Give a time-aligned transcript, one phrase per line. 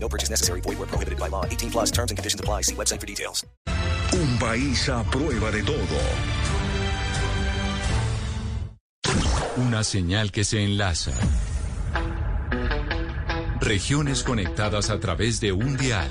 [0.00, 0.62] No purchase necessary.
[0.62, 1.44] Void where prohibited by law.
[1.44, 2.62] 18 plus terms and conditions apply.
[2.62, 3.46] See website for details.
[4.12, 5.98] Un país a prueba de todo.
[9.58, 11.12] Una señal que se enlaza.
[13.60, 16.08] Regiones conectadas a través de un dial.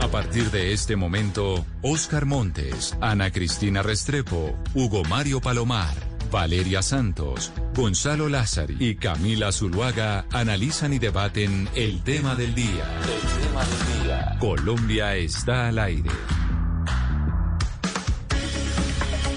[0.00, 5.94] A partir de este momento, Oscar Montes, Ana Cristina Restrepo, Hugo Mario Palomar,
[6.32, 12.86] Valeria Santos, Gonzalo Lázari y Camila Zuluaga analizan y debaten el tema del día.
[13.04, 14.36] El tema del día.
[14.40, 16.08] Colombia está al aire.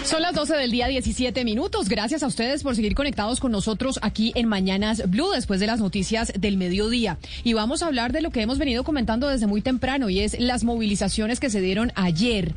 [0.05, 1.89] Son las 12 del día, 17 minutos.
[1.89, 5.81] Gracias a ustedes por seguir conectados con nosotros aquí en Mañanas Blue después de las
[5.81, 7.17] noticias del mediodía.
[7.43, 10.39] Y vamos a hablar de lo que hemos venido comentando desde muy temprano y es
[10.39, 12.55] las movilizaciones que se dieron ayer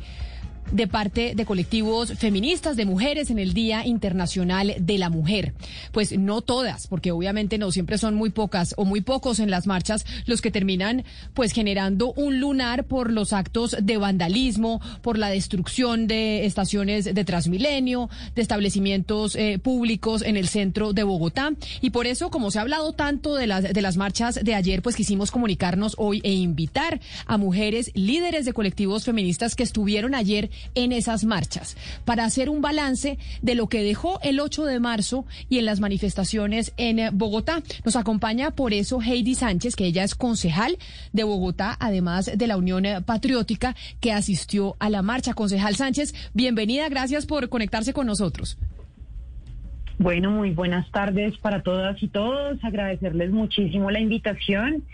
[0.71, 5.53] de parte de colectivos feministas de mujeres en el Día Internacional de la Mujer.
[5.91, 9.67] Pues no todas, porque obviamente no siempre son muy pocas o muy pocos en las
[9.67, 11.03] marchas los que terminan
[11.33, 17.25] pues generando un lunar por los actos de vandalismo, por la destrucción de estaciones de
[17.25, 21.51] Transmilenio, de establecimientos eh, públicos en el centro de Bogotá.
[21.81, 24.81] Y por eso, como se ha hablado tanto de las, de las marchas de ayer,
[24.81, 30.49] pues quisimos comunicarnos hoy e invitar a mujeres líderes de colectivos feministas que estuvieron ayer
[30.75, 35.25] en esas marchas para hacer un balance de lo que dejó el 8 de marzo
[35.49, 37.61] y en las manifestaciones en eh, Bogotá.
[37.83, 40.77] Nos acompaña por eso Heidi Sánchez, que ella es concejal
[41.13, 45.33] de Bogotá, además de la Unión eh, Patriótica, que asistió a la marcha.
[45.33, 48.57] Concejal Sánchez, bienvenida, gracias por conectarse con nosotros.
[49.99, 52.57] Bueno, muy buenas tardes para todas y todos.
[52.63, 54.85] Agradecerles muchísimo la invitación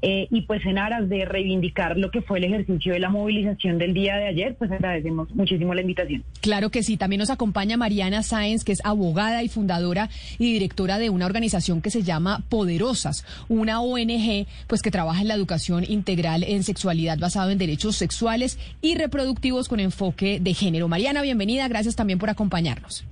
[0.00, 3.76] eh, y pues en aras de reivindicar lo que fue el ejercicio de la movilización
[3.76, 6.24] del día de ayer, pues agradecemos muchísimo la invitación.
[6.40, 6.96] Claro que sí.
[6.96, 11.82] También nos acompaña Mariana Sáenz, que es abogada y fundadora y directora de una organización
[11.82, 17.18] que se llama Poderosas, una ONG pues que trabaja en la educación integral en sexualidad
[17.18, 20.88] basado en derechos sexuales y reproductivos con enfoque de género.
[20.88, 21.68] Mariana, bienvenida.
[21.68, 23.04] Gracias también por acompañarnos.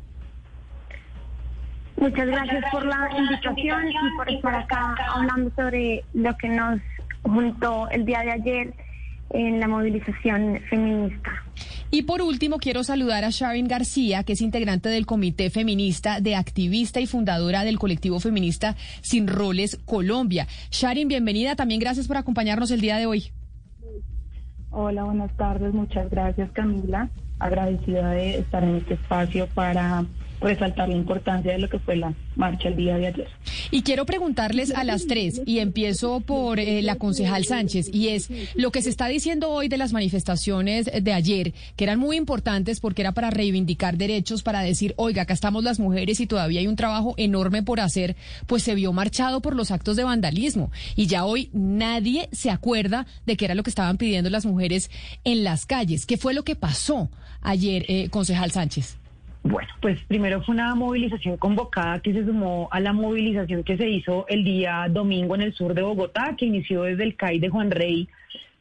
[2.02, 6.80] Muchas gracias por la invitación y por estar acá hablando sobre lo que nos
[7.22, 8.74] juntó el día de ayer
[9.30, 11.30] en la movilización feminista.
[11.92, 16.34] Y por último, quiero saludar a Sharon García, que es integrante del Comité Feminista de
[16.34, 20.48] Activista y fundadora del colectivo feminista Sin Roles Colombia.
[20.72, 21.54] Sharon, bienvenida.
[21.54, 23.30] También gracias por acompañarnos el día de hoy.
[24.72, 25.72] Hola, buenas tardes.
[25.72, 27.10] Muchas gracias, Camila.
[27.38, 30.04] Agradecida de estar en este espacio para
[30.42, 33.28] resaltar la importancia de lo que fue la marcha el día de ayer.
[33.70, 38.28] Y quiero preguntarles a las tres, y empiezo por eh, la concejal Sánchez, y es
[38.54, 42.80] lo que se está diciendo hoy de las manifestaciones de ayer, que eran muy importantes
[42.80, 46.66] porque era para reivindicar derechos, para decir, oiga, acá estamos las mujeres y todavía hay
[46.66, 48.16] un trabajo enorme por hacer,
[48.46, 50.70] pues se vio marchado por los actos de vandalismo.
[50.96, 54.90] Y ya hoy nadie se acuerda de qué era lo que estaban pidiendo las mujeres
[55.24, 56.06] en las calles.
[56.06, 57.10] ¿Qué fue lo que pasó
[57.40, 59.01] ayer, eh, concejal Sánchez?
[59.44, 63.88] Bueno, pues primero fue una movilización convocada que se sumó a la movilización que se
[63.88, 67.48] hizo el día domingo en el sur de Bogotá, que inició desde el CAI de
[67.48, 68.08] Juan Rey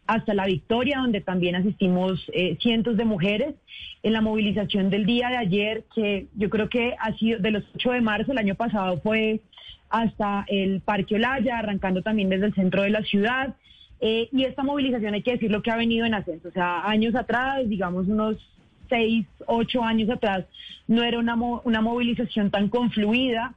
[0.08, 3.56] hasta la Victoria, donde también asistimos eh, cientos de mujeres.
[4.04, 7.64] En la movilización del día de ayer, que yo creo que ha sido de los
[7.76, 9.40] 8 de marzo, el año pasado fue
[9.90, 13.56] hasta el Parque Olaya, arrancando también desde el centro de la ciudad.
[14.00, 16.48] Eh, y esta movilización hay que decir lo que ha venido en ascenso.
[16.48, 18.38] O sea, años atrás, digamos unos
[18.92, 20.46] seis, ocho años atrás,
[20.88, 23.56] no era una, una movilización tan confluida.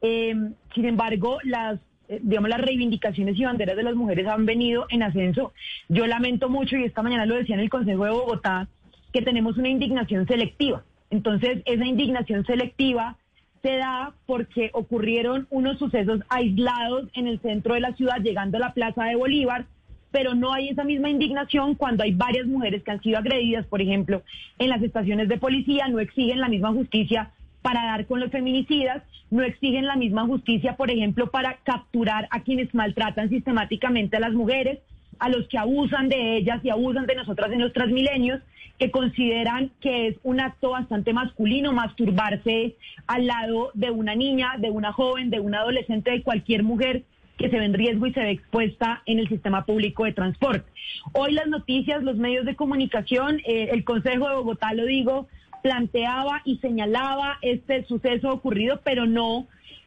[0.00, 4.86] Em, sin embargo, las eh, digamos, las reivindicaciones y banderas de las mujeres han venido
[4.90, 5.52] en ascenso.
[5.88, 8.68] Yo lamento mucho, y esta mañana lo decía en el Consejo de Bogotá,
[9.12, 10.84] que tenemos una indignación selectiva.
[11.10, 13.16] Entonces, esa indignación selectiva
[13.62, 18.60] se da porque ocurrieron unos sucesos aislados en el centro de la ciudad, llegando a
[18.60, 19.66] la Plaza de Bolívar,
[20.10, 23.82] pero no hay esa misma indignación cuando hay varias mujeres que han sido agredidas, por
[23.82, 24.22] ejemplo,
[24.58, 27.30] en las estaciones de policía, no exigen la misma justicia
[27.62, 32.40] para dar con los feminicidas, no exigen la misma justicia, por ejemplo, para capturar a
[32.42, 34.78] quienes maltratan sistemáticamente a las mujeres,
[35.18, 38.40] a los que abusan de ellas y abusan de nosotras en los transmilenios,
[38.78, 42.76] que consideran que es un acto bastante masculino masturbarse
[43.06, 47.02] al lado de una niña, de una joven, de una adolescente, de cualquier mujer
[47.36, 50.70] que se ve en riesgo y se ve expuesta en el sistema público de transporte.
[51.12, 55.28] Hoy las noticias, los medios de comunicación, eh, el Consejo de Bogotá, lo digo,
[55.62, 59.46] planteaba y señalaba este suceso ocurrido, pero no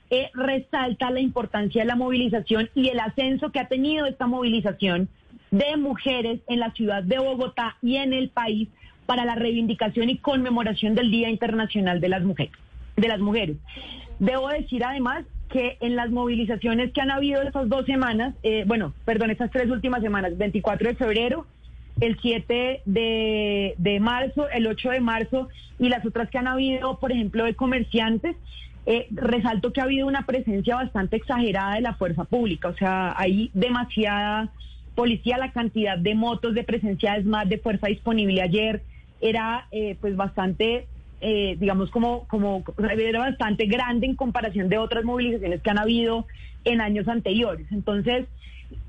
[0.09, 5.07] eh, resalta la importancia de la movilización y el ascenso que ha tenido esta movilización
[5.51, 8.69] de mujeres en la ciudad de Bogotá y en el país
[9.05, 12.53] para la reivindicación y conmemoración del Día Internacional de las Mujeres.
[12.95, 13.57] De las mujeres.
[14.19, 18.93] Debo decir además que en las movilizaciones que han habido estas dos semanas, eh, bueno,
[19.05, 21.45] perdón, estas tres últimas semanas, 24 de febrero,
[21.99, 25.49] el 7 de, de, marzo, el 8 de marzo
[25.79, 28.35] y las otras que han habido, por ejemplo, de comerciantes,
[28.85, 33.13] eh, resalto que ha habido una presencia bastante exagerada de la fuerza pública, o sea,
[33.17, 34.49] hay demasiada
[34.95, 38.81] policía, la cantidad de motos de presencia es más de fuerza disponible ayer
[39.21, 40.87] era eh, pues bastante
[41.21, 46.25] eh, digamos, como, como era bastante grande en comparación de otras movilizaciones que han habido
[46.65, 47.67] en años anteriores.
[47.71, 48.25] Entonces,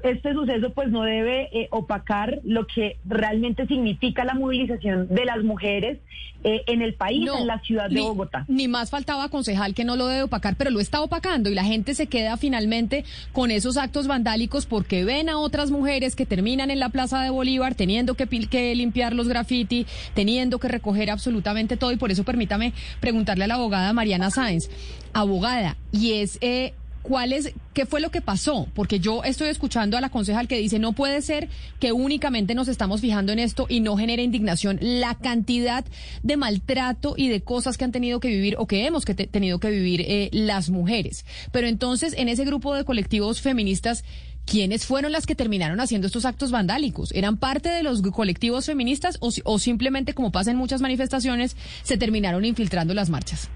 [0.02, 5.42] este suceso pues no debe eh, opacar lo que realmente significa la movilización de las
[5.42, 5.98] mujeres
[6.42, 8.46] eh, en el país, en la ciudad de Bogotá.
[8.48, 11.64] Ni más faltaba, concejal, que no lo debe opacar, pero lo está opacando y la
[11.64, 16.70] gente se queda finalmente con esos actos vandálicos porque ven a otras mujeres que terminan
[16.70, 21.76] en la Plaza de Bolívar teniendo que, que limpiar los graffiti, teniendo que recoger absolutamente
[21.76, 24.70] todo y por eso permítame preguntarle a la abogada Mariana Sáenz.
[25.12, 26.38] Abogada, y es...
[26.40, 26.72] Eh,
[27.10, 28.68] ¿Cuál es, qué fue lo que pasó?
[28.72, 31.48] Porque yo estoy escuchando a la concejal que dice, no puede ser
[31.80, 35.84] que únicamente nos estamos fijando en esto y no genere indignación la cantidad
[36.22, 39.70] de maltrato y de cosas que han tenido que vivir o que hemos tenido que
[39.70, 41.26] vivir eh, las mujeres.
[41.50, 44.04] Pero entonces, en ese grupo de colectivos feministas,
[44.46, 47.10] ¿quiénes fueron las que terminaron haciendo estos actos vandálicos?
[47.10, 51.96] ¿Eran parte de los colectivos feministas o, o simplemente, como pasa en muchas manifestaciones, se
[51.96, 53.50] terminaron infiltrando las marchas?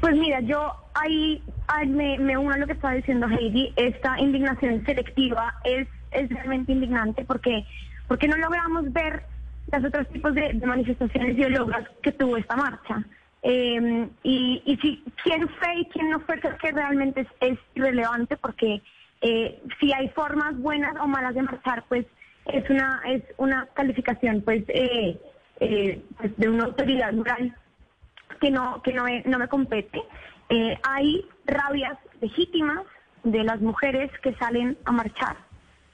[0.00, 1.42] Pues mira, yo ahí,
[1.86, 7.24] me, uno a lo que estaba diciendo Heidi, esta indignación selectiva es, es realmente indignante
[7.24, 7.64] porque,
[8.06, 9.24] porque no logramos ver
[9.72, 13.04] los otros tipos de, manifestaciones ideológicas que tuvo esta marcha.
[13.42, 17.58] Em, y, y si quién fue y quién no fue, creo que realmente es, es
[17.74, 18.82] irrelevante porque
[19.20, 22.06] eh, si hay formas buenas o malas de marchar, pues
[22.46, 25.18] es una es una calificación pues, eh,
[25.60, 27.54] eh, pues de una autoridad moral
[28.40, 30.02] que no, que no, me, no me compete.
[30.48, 32.82] Eh, hay rabias legítimas
[33.22, 35.36] de las mujeres que salen a marchar.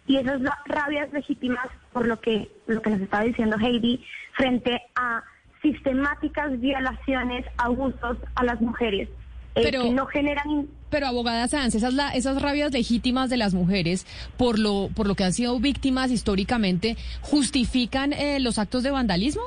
[0.06, 5.22] Y esas rabias legítimas, por lo que, lo que nos está diciendo Heidi, frente a
[5.62, 9.08] sistemáticas violaciones, abusos a las mujeres.
[9.54, 13.52] Eh, pero, que no generan pero abogada Sanz, esas la, esas rabias legítimas de las
[13.52, 14.06] mujeres
[14.36, 19.42] por lo por lo que han sido víctimas históricamente justifican eh, los actos de vandalismo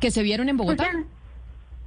[0.00, 0.88] que se vieron en Bogotá.
[0.90, 1.06] Pues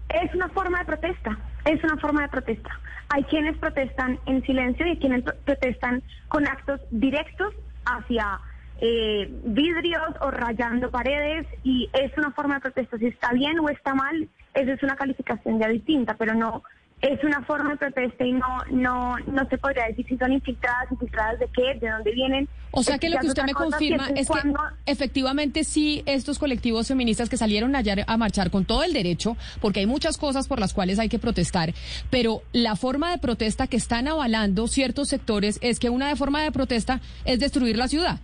[0.09, 2.69] es una forma de protesta, es una forma de protesta.
[3.09, 7.53] Hay quienes protestan en silencio y hay quienes protestan con actos directos
[7.85, 8.39] hacia
[8.79, 12.97] eh, vidrios o rayando paredes y es una forma de protesta.
[12.97, 16.63] Si está bien o está mal, esa es una calificación ya distinta, pero no
[17.01, 20.91] es una forma de protesta y no no no se podría decir si son infiltradas,
[20.91, 22.49] infiltradas de qué, de dónde vienen.
[22.71, 24.53] O sea que lo que usted me confirma es que
[24.85, 29.81] efectivamente sí estos colectivos feministas que salieron ayer a marchar con todo el derecho, porque
[29.81, 31.73] hay muchas cosas por las cuales hay que protestar,
[32.09, 36.41] pero la forma de protesta que están avalando ciertos sectores es que una de forma
[36.41, 38.19] de protesta es destruir la ciudad.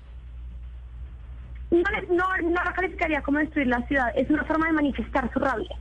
[1.70, 5.40] No, no, no la calificaría como destruir la ciudad, es una forma de manifestar su
[5.40, 5.76] rabia.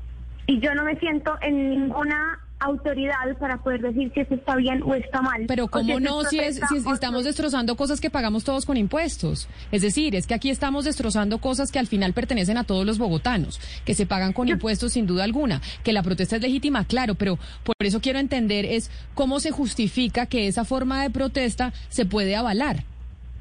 [0.47, 4.83] Y yo no me siento en ninguna autoridad para poder decir si eso está bien
[4.83, 5.45] o está mal.
[5.47, 9.49] Pero cómo no si, es, si estamos destrozando cosas que pagamos todos con impuestos.
[9.71, 12.99] Es decir, es que aquí estamos destrozando cosas que al final pertenecen a todos los
[12.99, 17.15] bogotanos, que se pagan con impuestos sin duda alguna, que la protesta es legítima, claro,
[17.15, 22.07] pero por eso quiero entender es cómo se justifica que esa forma de protesta se
[22.07, 22.85] puede avalar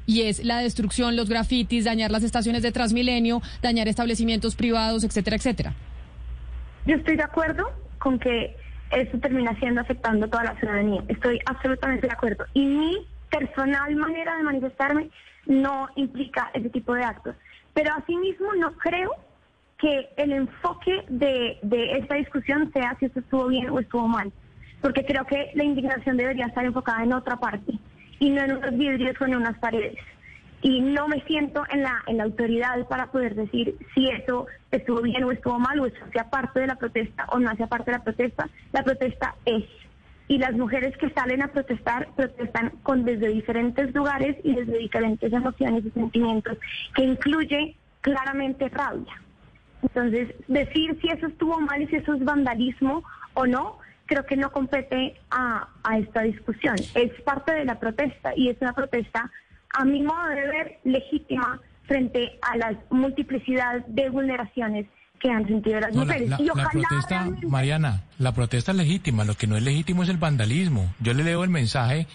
[0.06, 5.36] y es la destrucción, los grafitis, dañar las estaciones de Transmilenio, dañar establecimientos privados, etcétera,
[5.36, 5.74] etcétera.
[6.86, 8.56] Yo estoy de acuerdo con que
[8.92, 11.02] eso termina siendo afectando a toda la ciudadanía.
[11.08, 12.44] Estoy absolutamente de acuerdo.
[12.54, 15.10] Y mi personal manera de manifestarme
[15.46, 17.34] no implica ese tipo de actos.
[17.74, 19.10] Pero asimismo no creo
[19.78, 24.32] que el enfoque de, de esta discusión sea si esto estuvo bien o estuvo mal.
[24.80, 27.72] Porque creo que la indignación debería estar enfocada en otra parte
[28.18, 29.98] y no en unos vidrios o en unas paredes
[30.62, 35.02] y no me siento en la, en la autoridad para poder decir si eso estuvo
[35.02, 37.90] bien o estuvo mal o eso hacía parte de la protesta o no hacía parte
[37.90, 38.48] de la protesta.
[38.72, 39.64] La protesta es.
[40.28, 45.32] Y las mujeres que salen a protestar protestan con desde diferentes lugares y desde diferentes
[45.32, 46.56] emociones y sentimientos,
[46.94, 49.20] que incluye claramente rabia.
[49.82, 53.02] Entonces, decir si eso estuvo mal y si eso es vandalismo
[53.34, 56.76] o no, creo que no compete a, a esta discusión.
[56.94, 59.30] Es parte de la protesta y es una protesta,
[59.72, 64.86] a mi modo de ver, legítima frente a la multiplicidad de vulneraciones
[65.18, 66.28] que han sentido las No, la, mujeres.
[66.30, 69.24] la- y la ojalá protesta, realmente- Mariana, la protesta es legítima.
[69.24, 70.92] Lo que no es legítimo es el vandalismo.
[71.00, 72.06] Yo le leo el mensaje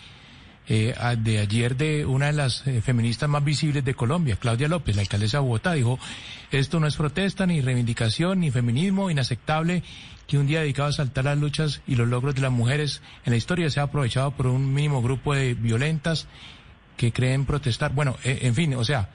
[0.69, 4.97] eh, de ayer de una de las eh, feministas más visibles de Colombia, Claudia López,
[4.97, 5.97] la alcaldesa de Bogotá, dijo,
[6.51, 9.83] esto no es protesta, ni reivindicación, ni feminismo, inaceptable
[10.27, 13.31] que un día dedicado a saltar las luchas y los logros de las mujeres en
[13.31, 16.27] la historia sea aprovechado por un mínimo grupo de violentas
[16.97, 17.93] que creen protestar.
[17.93, 19.09] Bueno, eh, en fin, o sea,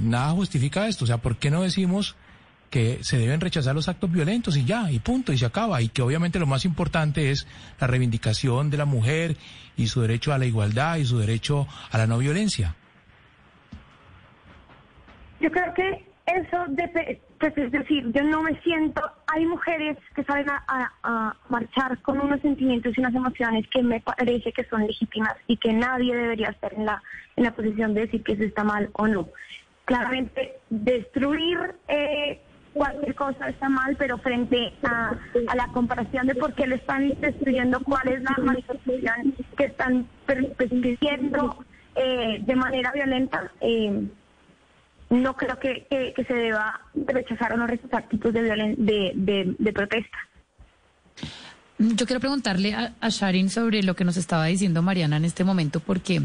[0.00, 1.04] nada justifica esto.
[1.04, 2.16] O sea, ¿por qué no decimos
[2.70, 5.82] que se deben rechazar los actos violentos y ya, y punto, y se acaba?
[5.82, 7.46] Y que obviamente lo más importante es
[7.80, 9.36] la reivindicación de la mujer
[9.76, 12.74] y su derecho a la igualdad y su derecho a la no violencia.
[15.40, 20.24] Yo creo que eso, dep- pues es decir, yo no me siento, hay mujeres que
[20.24, 25.34] salen a, marchar con unos sentimientos y unas emociones que me parece que son legítimas
[25.46, 27.02] y que nadie debería estar en la,
[27.36, 29.28] en la posición de decir que eso está mal o no.
[29.84, 32.42] Claramente, destruir eh,
[32.74, 35.16] cualquier cosa está mal, pero frente a,
[35.54, 40.54] la comparación de por qué lo están destruyendo, cuál es la manifestación que están per-
[40.54, 41.64] persiguiendo
[41.94, 44.08] eh, de manera violenta, eh,
[45.10, 49.54] no creo que, que- se deba rechazar o no rechazar tipos de, violen- de, de,
[49.58, 50.18] de protesta.
[51.78, 55.44] Yo quiero preguntarle a, a Sharin sobre lo que nos estaba diciendo Mariana en este
[55.44, 56.22] momento, porque,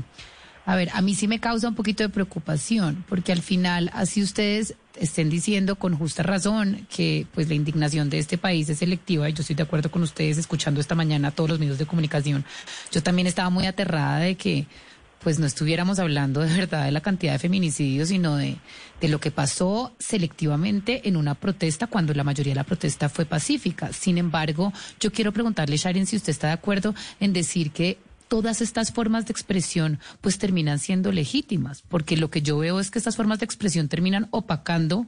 [0.66, 4.24] a ver, a mí sí me causa un poquito de preocupación, porque al final, así
[4.24, 9.30] ustedes estén diciendo con justa razón que pues la indignación de este país es selectiva,
[9.30, 12.44] y yo estoy de acuerdo con ustedes escuchando esta mañana todos los medios de comunicación.
[12.92, 14.66] Yo también estaba muy aterrada de que
[15.24, 18.58] pues no estuviéramos hablando de verdad de la cantidad de feminicidios, sino de,
[19.00, 23.26] de lo que pasó selectivamente en una protesta cuando la mayoría de la protesta fue
[23.26, 23.94] pacífica.
[23.94, 28.62] Sin embargo, yo quiero preguntarle, Sharon, si usted está de acuerdo en decir que todas
[28.62, 33.00] estas formas de expresión pues terminan siendo legítimas, porque lo que yo veo es que
[33.00, 35.06] estas formas de expresión terminan opacando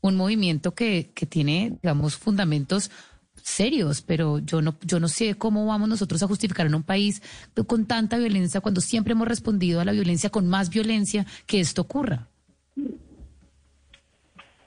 [0.00, 2.90] un movimiento que, que tiene, digamos, fundamentos
[3.46, 7.22] serios, pero yo no, yo no sé cómo vamos nosotros a justificar en un país
[7.66, 11.82] con tanta violencia cuando siempre hemos respondido a la violencia con más violencia que esto
[11.82, 12.26] ocurra.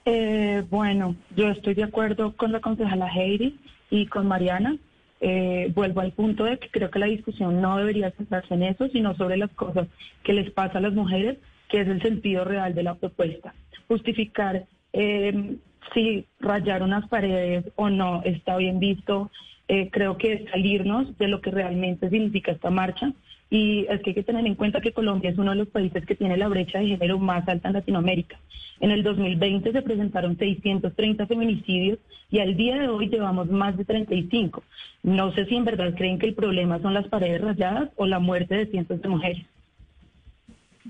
[0.06, 3.60] Eh, bueno, yo estoy de acuerdo con la concejala Heidi
[3.90, 4.78] y con Mariana.
[5.20, 8.88] Eh, vuelvo al punto de que creo que la discusión no debería centrarse en eso,
[8.88, 9.90] sino sobre las cosas
[10.24, 13.54] que les pasa a las mujeres, que es el sentido real de la propuesta.
[13.90, 15.58] Justificar eh,
[15.94, 19.32] si rayar unas paredes o no está bien visto,
[19.68, 23.14] eh, creo que es salirnos de lo que realmente significa esta marcha.
[23.52, 26.06] Y es que hay que tener en cuenta que Colombia es uno de los países
[26.06, 28.40] que tiene la brecha de género más alta en Latinoamérica.
[28.80, 32.00] En el 2020 se presentaron 630 feminicidios
[32.32, 34.64] y al día de hoy llevamos más de 35.
[35.04, 38.20] No sé si en verdad creen que el problema son las paredes rayadas o la
[38.20, 39.46] muerte de cientos de mujeres.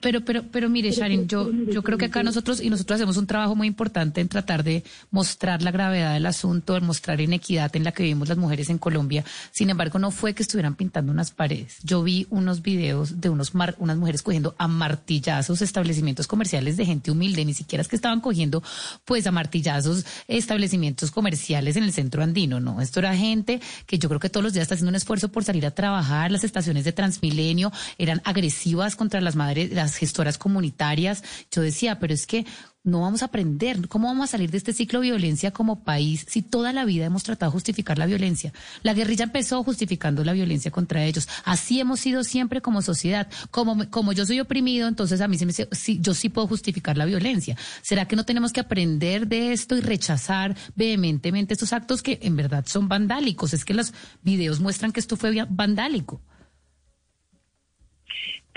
[0.01, 3.27] Pero, pero, pero mire, Sharon, yo, yo creo que acá nosotros, y nosotros hacemos un
[3.27, 7.83] trabajo muy importante en tratar de mostrar la gravedad del asunto, de mostrar inequidad en
[7.83, 9.23] la que vivimos las mujeres en Colombia.
[9.51, 11.77] Sin embargo, no fue que estuvieran pintando unas paredes.
[11.83, 16.85] Yo vi unos videos de unos mar- unas mujeres cogiendo a martillazos establecimientos comerciales de
[16.85, 18.63] gente humilde, ni siquiera es que estaban cogiendo
[19.05, 22.81] pues a martillazos establecimientos comerciales en el centro andino, no.
[22.81, 25.43] Esto era gente que yo creo que todos los días está haciendo un esfuerzo por
[25.43, 26.31] salir a trabajar.
[26.31, 31.24] Las estaciones de Transmilenio eran agresivas contra las madres, las gestoras comunitarias.
[31.51, 32.46] Yo decía, pero es que
[32.84, 33.88] no vamos a aprender.
[33.88, 37.05] ¿Cómo vamos a salir de este ciclo de violencia como país si toda la vida
[37.05, 38.53] hemos tratado de justificar la violencia?
[38.84, 41.27] La guerrilla empezó justificando la violencia contra ellos.
[41.43, 43.27] Así hemos sido siempre como sociedad.
[43.51, 46.98] Como, como yo soy oprimido, entonces a mí se me, sí, yo sí puedo justificar
[46.98, 47.58] la violencia.
[47.81, 52.36] ¿Será que no tenemos que aprender de esto y rechazar vehementemente estos actos que en
[52.36, 53.53] verdad son vandálicos?
[53.53, 53.93] Es que los
[54.24, 56.22] videos muestran que esto fue vandálico.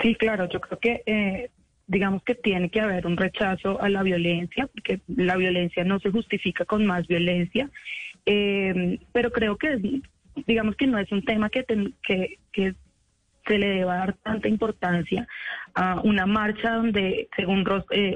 [0.03, 1.49] Sí, claro, yo creo que eh,
[1.87, 6.11] digamos que tiene que haber un rechazo a la violencia, porque la violencia no se
[6.11, 7.71] justifica con más violencia,
[8.25, 10.01] eh, pero creo que
[10.45, 11.65] digamos que no es un tema que,
[12.03, 12.75] que,
[13.47, 15.27] se le deba dar tanta importancia
[15.75, 18.15] a una marcha donde, según eh,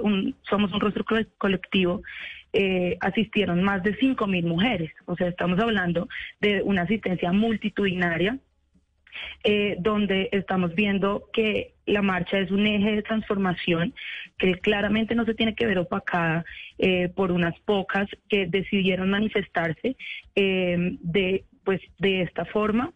[0.49, 2.01] somos un rostro co- colectivo,
[2.53, 4.91] eh, asistieron más de 5.000 mujeres.
[5.05, 6.07] O sea, estamos hablando
[6.39, 8.39] de una asistencia multitudinaria
[9.43, 13.93] eh, donde estamos viendo que la marcha es un eje de transformación
[14.37, 16.45] que claramente no se tiene que ver opacada
[16.77, 19.95] eh, por unas pocas que decidieron manifestarse
[20.35, 22.93] eh, de pues de esta forma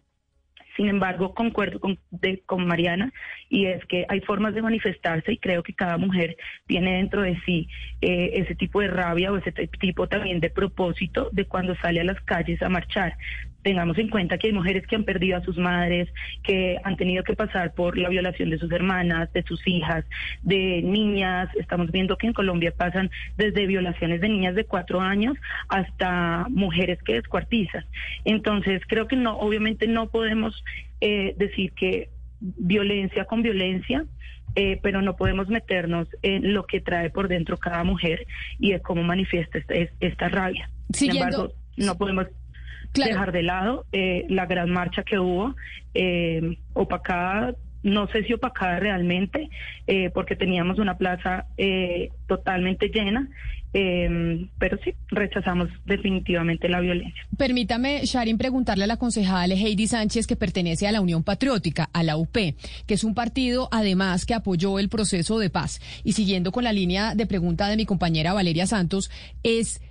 [0.75, 3.11] sin embargo, concuerdo con, de- con Mariana
[3.49, 7.39] y es que hay formas de manifestarse y creo que cada mujer tiene dentro de
[7.45, 7.67] sí
[8.01, 12.05] eh, ese tipo de rabia o ese tipo también de propósito de cuando sale a
[12.05, 13.17] las calles a marchar.
[13.63, 16.09] Tengamos en cuenta que hay mujeres que han perdido a sus madres,
[16.43, 20.05] que han tenido que pasar por la violación de sus hermanas, de sus hijas,
[20.41, 21.49] de niñas.
[21.55, 25.37] Estamos viendo que en Colombia pasan desde violaciones de niñas de cuatro años
[25.69, 27.85] hasta mujeres que descuartizan.
[28.25, 30.63] Entonces, creo que no, obviamente no podemos
[30.99, 34.05] eh, decir que violencia con violencia,
[34.55, 38.25] eh, pero no podemos meternos en lo que trae por dentro cada mujer
[38.59, 40.69] y es cómo manifiesta esta, esta rabia.
[40.91, 42.27] Sin embargo, no podemos
[42.93, 45.55] dejar de lado eh, la gran marcha que hubo,
[45.93, 49.49] eh, opacada, no sé si opacada realmente,
[49.87, 53.27] eh, porque teníamos una plaza eh, totalmente llena,
[53.73, 57.25] pero sí, rechazamos definitivamente la violencia.
[57.37, 62.03] Permítame, Sharin, preguntarle a la concejal Heidi Sánchez, que pertenece a la Unión Patriótica, a
[62.03, 65.79] la UP, que es un partido, además, que apoyó el proceso de paz.
[66.03, 69.09] Y siguiendo con la línea de pregunta de mi compañera Valeria Santos,
[69.43, 69.81] es...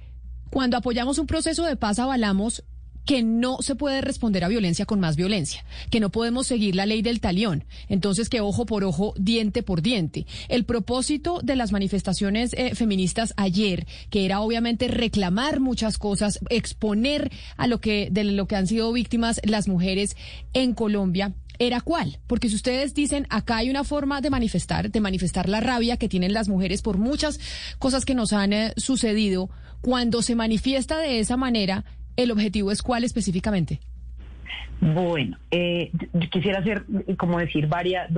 [0.51, 2.65] Cuando apoyamos un proceso de paz, avalamos
[3.05, 6.87] que no se puede responder a violencia con más violencia, que no podemos seguir la
[6.87, 10.27] ley del talión, entonces que ojo por ojo, diente por diente.
[10.49, 17.31] El propósito de las manifestaciones eh, feministas ayer, que era obviamente reclamar muchas cosas, exponer
[17.57, 20.17] a lo que de lo que han sido víctimas las mujeres
[20.53, 22.19] en Colombia, era cuál?
[22.27, 26.09] Porque si ustedes dicen acá hay una forma de manifestar, de manifestar la rabia que
[26.09, 27.39] tienen las mujeres por muchas
[27.79, 29.51] cosas que nos han eh, sucedido,
[29.83, 31.85] cuando se manifiesta de esa manera,
[32.21, 33.81] ¿El objetivo es cuál específicamente?
[34.79, 35.91] Bueno, eh,
[36.31, 36.85] quisiera hacer,
[37.17, 38.11] como decir, varias,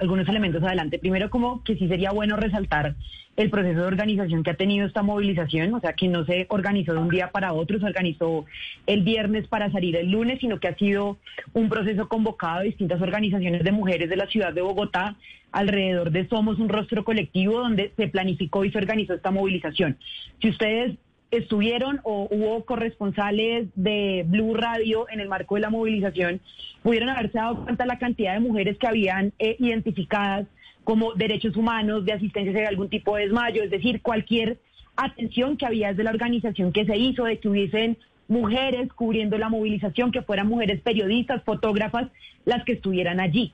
[0.00, 0.98] algunos elementos adelante.
[0.98, 2.96] Primero, como que sí sería bueno resaltar
[3.36, 6.94] el proceso de organización que ha tenido esta movilización, o sea, que no se organizó
[6.94, 8.44] de un día para otro, se organizó
[8.88, 11.18] el viernes para salir el lunes, sino que ha sido
[11.52, 15.16] un proceso convocado de distintas organizaciones de mujeres de la ciudad de Bogotá
[15.52, 19.96] alrededor de Somos un Rostro Colectivo, donde se planificó y se organizó esta movilización.
[20.42, 20.96] Si ustedes
[21.30, 26.40] estuvieron o hubo corresponsales de Blue Radio en el marco de la movilización,
[26.82, 30.46] pudieron haberse dado cuenta la cantidad de mujeres que habían eh, identificadas
[30.84, 34.58] como derechos humanos, de asistencia de algún tipo de desmayo, es decir, cualquier
[34.96, 39.50] atención que había desde la organización que se hizo, de que hubiesen mujeres cubriendo la
[39.50, 42.08] movilización, que fueran mujeres periodistas, fotógrafas,
[42.44, 43.52] las que estuvieran allí.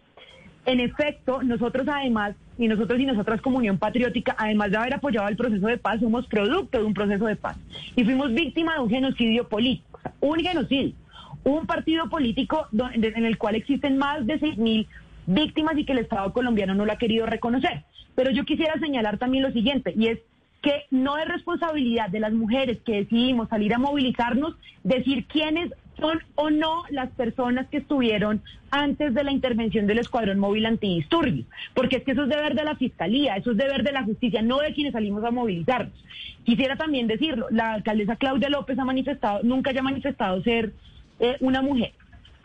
[0.67, 5.29] En efecto, nosotros además, y nosotros y nosotras como Unión Patriótica, además de haber apoyado
[5.29, 7.59] el proceso de paz, somos producto de un proceso de paz.
[7.97, 10.95] Y fuimos víctima de un genocidio político, un genocidio,
[11.45, 14.87] un partido político en el cual existen más de 6.000
[15.27, 17.85] víctimas y que el Estado colombiano no lo ha querido reconocer.
[18.15, 20.19] Pero yo quisiera señalar también lo siguiente, y es
[20.63, 26.21] que no es responsabilidad de las mujeres que decidimos salir a movilizarnos decir quiénes son
[26.35, 31.97] o no las personas que estuvieron antes de la intervención del Escuadrón Móvil Antidisturbio, porque
[31.97, 34.59] es que eso es deber de la Fiscalía, eso es deber de la justicia, no
[34.59, 35.95] de quienes salimos a movilizarnos.
[36.45, 40.73] Quisiera también decirlo, la alcaldesa Claudia López ha manifestado, nunca haya manifestado ser
[41.21, 41.93] eh, una mujer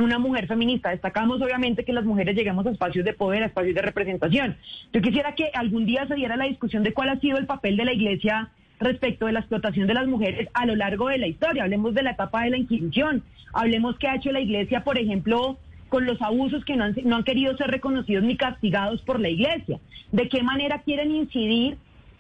[0.03, 0.91] una mujer feminista.
[0.91, 4.55] Destacamos obviamente que las mujeres lleguemos a espacios de poder, a espacios de representación.
[4.93, 7.75] Yo quisiera que algún día se diera la discusión de cuál ha sido el papel
[7.77, 11.27] de la Iglesia respecto de la explotación de las mujeres a lo largo de la
[11.27, 11.63] historia.
[11.63, 15.57] Hablemos de la etapa de la Inquisición, hablemos qué ha hecho la Iglesia, por ejemplo,
[15.89, 19.29] con los abusos que no han, no han querido ser reconocidos ni castigados por la
[19.29, 19.79] Iglesia,
[20.11, 21.77] de qué manera quieren incidir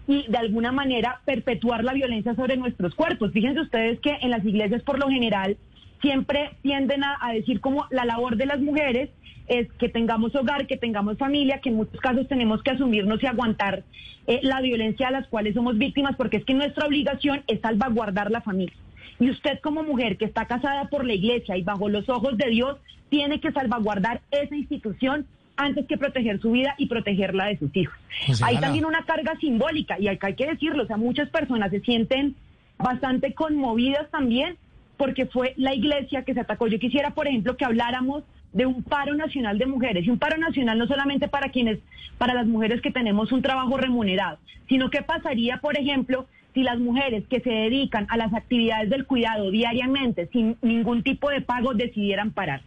[0.09, 3.31] y de alguna manera perpetuar la violencia sobre nuestros cuerpos.
[3.31, 5.55] Fíjense ustedes que en las iglesias por lo general
[6.01, 9.11] siempre tienden a, decir como la labor de las mujeres
[9.49, 13.25] es que tengamos hogar, que tengamos familia, que en muchos casos tenemos que asumirnos y
[13.25, 13.83] aguantar
[14.27, 18.31] eh, la violencia a las cuales somos víctimas, porque es que nuestra obligación es salvaguardar
[18.31, 18.75] la familia.
[19.19, 22.49] Y usted como mujer que está casada por la iglesia y bajo los ojos de
[22.49, 22.77] Dios,
[23.09, 25.25] tiene que salvaguardar esa institución
[25.57, 27.97] antes que proteger su vida y protegerla de sus hijos.
[28.41, 32.35] hay también una carga simbólica y hay que decirlo, o sea, muchas personas se sienten
[32.77, 34.57] bastante conmovidas también
[34.95, 36.67] porque fue la iglesia que se atacó.
[36.67, 40.05] Yo quisiera, por ejemplo, que habláramos de un paro nacional de mujeres.
[40.05, 41.79] Y un paro nacional no solamente para quienes,
[42.17, 46.79] para las mujeres que tenemos un trabajo remunerado, sino qué pasaría, por ejemplo, si las
[46.79, 51.73] mujeres que se dedican a las actividades del cuidado diariamente sin ningún tipo de pago
[51.73, 52.61] decidieran parar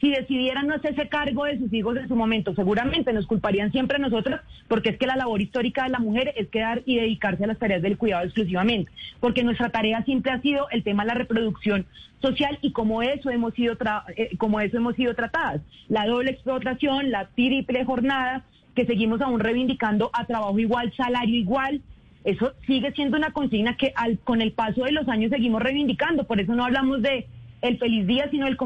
[0.00, 3.96] si decidieran no hacerse cargo de sus hijos en su momento, seguramente nos culparían siempre
[3.96, 7.44] a nosotros, porque es que la labor histórica de la mujer es quedar y dedicarse
[7.44, 11.08] a las tareas del cuidado exclusivamente, porque nuestra tarea siempre ha sido el tema de
[11.08, 11.86] la reproducción
[12.20, 13.76] social y como eso hemos sido
[14.16, 19.40] eh, como eso hemos sido tratadas, la doble explotación, la triple jornada que seguimos aún
[19.40, 21.80] reivindicando a trabajo igual, salario igual,
[22.24, 26.24] eso sigue siendo una consigna que al, con el paso de los años seguimos reivindicando,
[26.24, 27.26] por eso no hablamos de
[27.62, 28.56] el feliz día, sino el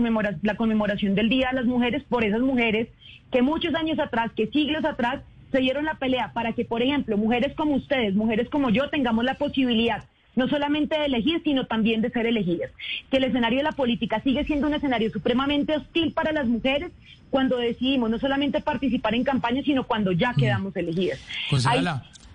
[0.43, 2.89] la conmemoración del Día de las Mujeres por esas mujeres
[3.31, 5.23] que muchos años atrás, que siglos atrás,
[5.53, 9.25] se dieron la pelea para que, por ejemplo, mujeres como ustedes, mujeres como yo, tengamos
[9.25, 10.05] la posibilidad
[10.37, 12.71] no solamente de elegir, sino también de ser elegidas.
[13.11, 16.93] Que el escenario de la política sigue siendo un escenario supremamente hostil para las mujeres
[17.31, 21.21] cuando decidimos no solamente participar en campañas, sino cuando ya quedamos elegidas.
[21.67, 21.85] Hay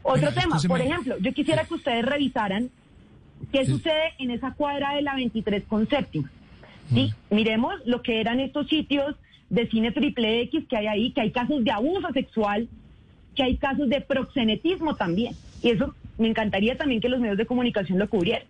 [0.04, 2.70] otro tema, por ejemplo, yo quisiera que ustedes revisaran
[3.52, 6.30] qué sucede en esa cuadra de la 23 con séptima.
[6.94, 7.14] ¿Sí?
[7.30, 9.16] Miremos lo que eran estos sitios
[9.50, 12.68] de cine triple X que hay ahí, que hay casos de abuso sexual,
[13.36, 15.36] que hay casos de proxenetismo también.
[15.62, 18.48] Y eso me encantaría también que los medios de comunicación lo cubrieran.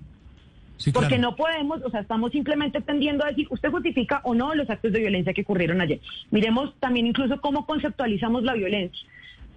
[0.94, 4.70] Porque no podemos, o sea, estamos simplemente tendiendo a decir, usted justifica o no los
[4.70, 6.02] actos de violencia que ocurrieron ayer.
[6.32, 9.08] Miremos también incluso cómo conceptualizamos la violencia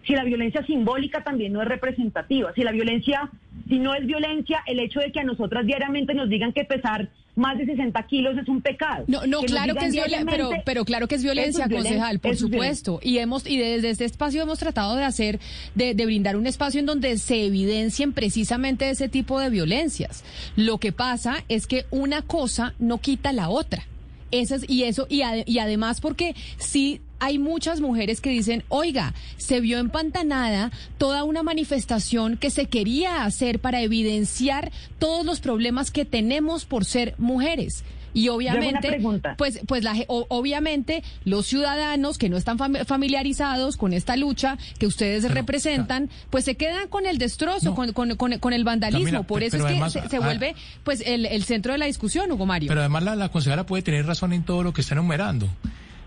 [0.09, 3.31] si la violencia simbólica también no es representativa, si la violencia,
[3.68, 7.11] si no es violencia, el hecho de que a nosotras diariamente nos digan que pesar
[7.37, 9.05] más de 60 kilos es un pecado.
[9.07, 13.01] No, no, claro que es violencia, pero, pero claro que es violencia, concejal, por supuesto.
[13.03, 15.38] Y hemos, y desde este espacio hemos tratado de hacer,
[15.75, 20.25] de, de brindar un espacio en donde se evidencien precisamente ese tipo de violencias.
[20.57, 23.85] Lo que pasa es que una cosa no quita la otra.
[24.31, 29.61] Esas, y eso, y, y además porque si hay muchas mujeres que dicen, oiga, se
[29.61, 36.04] vio empantanada toda una manifestación que se quería hacer para evidenciar todos los problemas que
[36.04, 37.85] tenemos por ser mujeres.
[38.14, 39.00] Y obviamente,
[39.37, 45.31] pues, pues la, obviamente los ciudadanos que no están familiarizados con esta lucha que ustedes
[45.31, 49.24] representan, pues se quedan con el destrozo, con, con, el vandalismo.
[49.24, 50.54] Por eso es que se, ah, vuelve
[50.85, 52.68] pues el, el, centro de la discusión, Hugo Mario.
[52.68, 55.48] Pero además la, la consejera puede tener razón en todo lo que está enumerando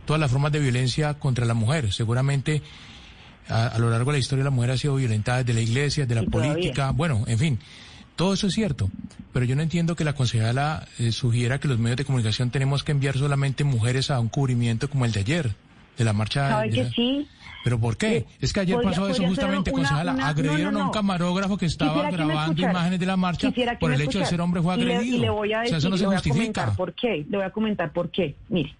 [0.05, 1.91] todas las formas de violencia contra la mujer.
[1.93, 2.61] Seguramente
[3.47, 6.15] a, lo largo de la historia la mujer ha sido violentada desde la iglesia, de
[6.15, 7.59] la política, bueno, en fin.
[8.15, 8.89] Todo eso es cierto,
[9.33, 12.83] pero yo no entiendo que la concejala eh, sugiera que los medios de comunicación tenemos
[12.83, 15.55] que enviar solamente mujeres a un cubrimiento como el de ayer,
[15.97, 16.49] de la marcha.
[16.49, 17.27] ¿Sabe que sí?
[17.63, 18.25] ¿Pero por qué?
[18.39, 20.13] es que ayer pasó eso justamente, concejala.
[20.27, 24.25] agredieron a un camarógrafo que estaba grabando imágenes de la marcha por el hecho de
[24.25, 25.17] ser hombre fue agredido.
[25.17, 26.73] Y le, voy a decir, eso no se justifica.
[26.73, 27.25] ¿Por qué?
[27.29, 28.35] Le voy a comentar por qué.
[28.49, 28.75] Mire,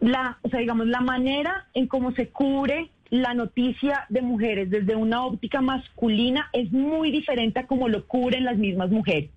[0.00, 4.96] la, o sea, digamos, la manera en cómo se cubre la noticia de mujeres desde
[4.96, 9.30] una óptica masculina es muy diferente a cómo lo cubren las mismas mujeres.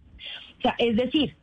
[0.59, 1.35] O sea, es decir,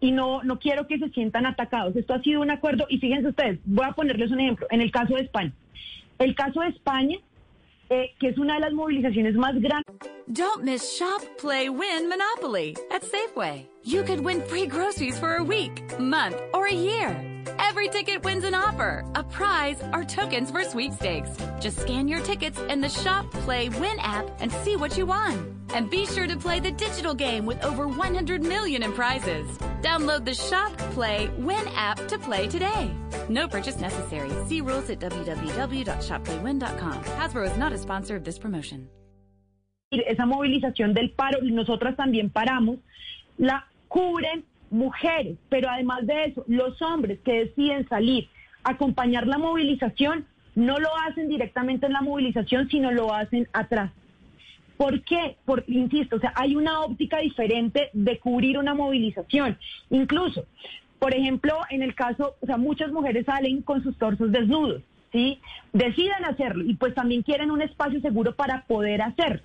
[0.00, 1.94] y no, no quiero que se sientan atacados.
[1.94, 4.90] Esto ha sido un acuerdo, y fíjense ustedes, voy a ponerles un ejemplo, en el
[4.90, 5.52] caso de España.
[6.18, 7.18] El caso de España,
[7.90, 9.94] eh, que es una de las movilizaciones más grandes.
[10.26, 13.66] Don't miss Shop, Play, Win Monopoly at Safeway.
[13.84, 17.33] You could win free groceries for a week, month, or a year.
[17.58, 21.30] Every ticket wins an offer, a prize, or tokens for sweepstakes.
[21.60, 25.50] Just scan your tickets in the Shop, Play, Win app and see what you won.
[25.74, 29.46] And be sure to play the digital game with over 100 million in prizes.
[29.82, 32.90] Download the Shop, Play, Win app to play today.
[33.28, 34.30] No purchase necessary.
[34.46, 37.04] See rules at www.shopplaywin.com.
[37.04, 38.88] Hasbro is not a sponsor of this promotion.
[39.90, 42.78] Esa movilización del paro, nosotras también paramos,
[43.38, 48.28] la cubren mujeres, pero además de eso, los hombres que deciden salir
[48.64, 53.90] acompañar la movilización no lo hacen directamente en la movilización, sino lo hacen atrás.
[54.76, 55.36] ¿Por qué?
[55.44, 59.56] Porque, insisto, o sea, hay una óptica diferente de cubrir una movilización.
[59.90, 60.46] Incluso,
[60.98, 64.82] por ejemplo, en el caso, o sea, muchas mujeres salen con sus torsos desnudos,
[65.12, 65.38] ¿sí?
[65.72, 69.42] Deciden hacerlo y pues también quieren un espacio seguro para poder hacerlo.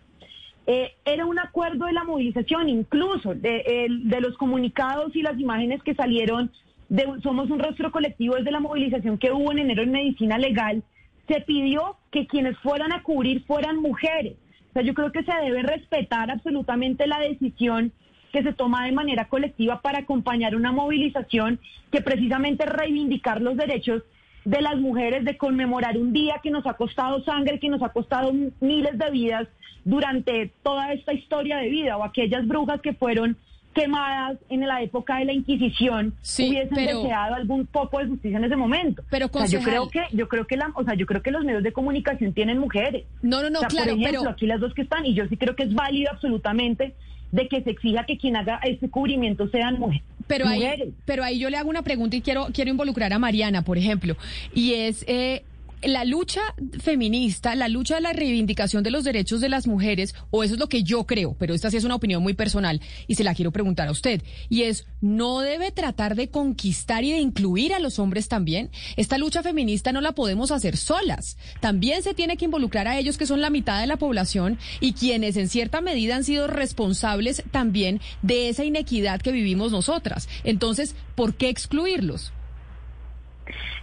[0.72, 3.88] Eh, era un acuerdo de la movilización, incluso de,
[4.22, 6.52] los comunicados y las imágenes que salieron
[6.90, 10.84] de Somos un Rostro Colectivo desde la movilización que hubo en enero en Medicina Legal,
[11.28, 14.36] se pidió que quienes fueran a cubrir fueran mujeres.
[14.70, 17.92] O sea, yo creo que se debe respetar absolutamente la decisión
[18.32, 21.60] que se toma de manera colectiva para acompañar una movilización
[21.92, 24.04] que precisamente reivindicar los derechos
[24.46, 27.90] de las mujeres, de conmemorar un día que nos ha costado sangre, que nos ha
[27.90, 29.48] costado miles de vidas
[29.86, 33.38] durante toda esta historia de vida, o aquellas brujas que fueron
[33.74, 38.56] quemadas en la época de la Inquisición hubiesen deseado algún poco de justicia en ese
[38.56, 39.04] momento.
[39.10, 41.64] Pero yo creo que yo creo que la, o sea, yo creo que los medios
[41.64, 43.06] de comunicación tienen mujeres.
[43.22, 45.38] No, no, no, claro, por ejemplo, pero aquí las dos que están y yo sí
[45.38, 46.96] creo que es válido absolutamente
[47.32, 50.04] de que se exija que quien haga este cubrimiento sean mujeres.
[50.28, 53.64] Pero ahí, pero ahí yo le hago una pregunta y quiero quiero involucrar a Mariana,
[53.64, 54.16] por ejemplo,
[54.54, 55.44] y es eh,
[55.82, 56.42] la lucha
[56.80, 60.60] feminista, la lucha de la reivindicación de los derechos de las mujeres, o eso es
[60.60, 63.34] lo que yo creo, pero esta sí es una opinión muy personal y se la
[63.34, 67.80] quiero preguntar a usted, y es, ¿no debe tratar de conquistar y de incluir a
[67.80, 68.72] los hombres también?
[68.98, 73.18] Esta lucha feminista no la podemos hacer solas, también se tiene que involucrar a ellos
[73.18, 77.44] que son la mitad de la población y quienes en cierta medida han sido responsables
[77.52, 80.28] también de esa inequidad que vivimos nosotras.
[80.44, 82.34] Entonces, ¿por qué excluirlos?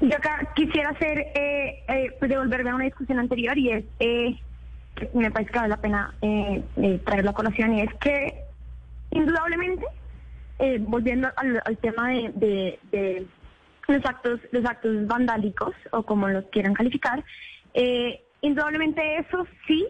[0.00, 4.36] Yo acá quisiera hacer, eh, eh, pues devolverme a una discusión anterior y es, eh,
[5.14, 6.62] me parece que vale la pena eh,
[7.04, 8.44] traer la colación y es que
[9.10, 9.84] indudablemente,
[10.58, 13.26] eh, volviendo al, tema de, de-
[13.88, 17.24] los actos, los actos vandálicos o como los quieran calificar,
[17.74, 19.86] eh, indudablemente eso sí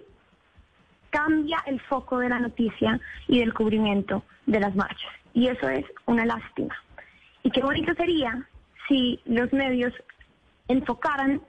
[1.10, 5.10] cambia el foco de la noticia y del cubrimiento de las marchas.
[5.32, 6.74] Y eso es una lástima.
[7.42, 8.46] Y qué bonito sería
[8.88, 9.92] si los medios
[10.68, 11.40] enfocaran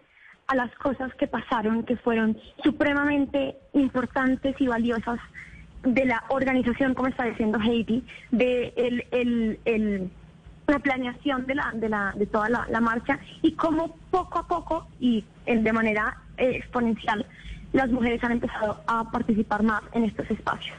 [0.48, 5.20] a las cosas que pasaron, que fueron supremamente importantes y valiosas
[5.84, 8.74] de la organización, como está diciendo Heidi, de
[10.68, 14.48] la planeación de, la, de, la, de toda la, la marcha y cómo poco a
[14.48, 17.26] poco y en- de manera eh, exponencial
[17.74, 20.76] las mujeres han empezado a participar más en estos espacios.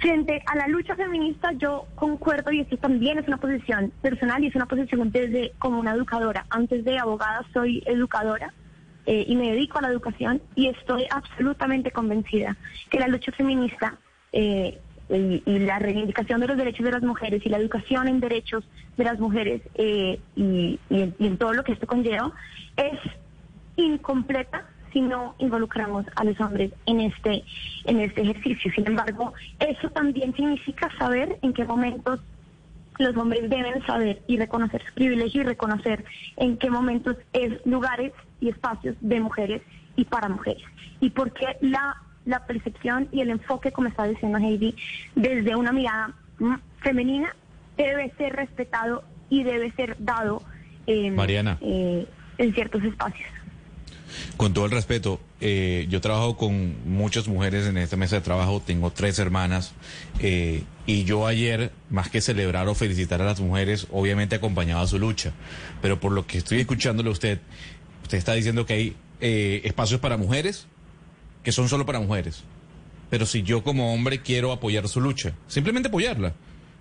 [0.00, 4.46] Frente a la lucha feminista, yo concuerdo y esto también es una posición personal y
[4.46, 6.46] es una posición desde como una educadora.
[6.50, 8.52] Antes de abogada soy educadora
[9.06, 12.56] eh, y me dedico a la educación y estoy absolutamente convencida
[12.90, 13.96] que la lucha feminista
[14.32, 14.78] eh,
[15.10, 18.62] y, la reivindicación de los derechos de las mujeres y la educación en derechos
[18.96, 22.30] de las mujeres eh, y en- y en todo lo que esto conlleva
[22.76, 23.00] es
[23.76, 27.44] incompleta si no involucramos a los hombres en este
[27.84, 28.72] en este ejercicio.
[28.74, 32.20] Sin embargo, eso también significa saber en qué momentos
[32.98, 36.04] los hombres deben saber y reconocer su privilegio y reconocer
[36.36, 39.62] en qué momentos es lugares y espacios de mujeres
[39.96, 40.62] y para mujeres.
[41.00, 44.74] Y porque la, la percepción y el enfoque, como está diciendo Heidi,
[45.14, 47.34] desde una mirada mm, femenina
[47.76, 50.42] debe ser respetado y debe ser dado
[50.86, 51.58] eh, Mariana.
[51.60, 52.06] eh,
[52.38, 53.28] en ciertos espacios.
[54.36, 58.62] Con todo el respeto, eh, yo trabajo con muchas mujeres en esta mesa de trabajo,
[58.64, 59.72] tengo tres hermanas,
[60.20, 64.98] eh, y yo ayer, más que celebrar o felicitar a las mujeres, obviamente acompañaba su
[64.98, 65.32] lucha,
[65.82, 67.40] pero por lo que estoy escuchándole a usted,
[68.02, 70.66] usted está diciendo que hay eh, espacios para mujeres
[71.42, 72.42] que son solo para mujeres,
[73.10, 76.34] pero si yo como hombre quiero apoyar su lucha, simplemente apoyarla.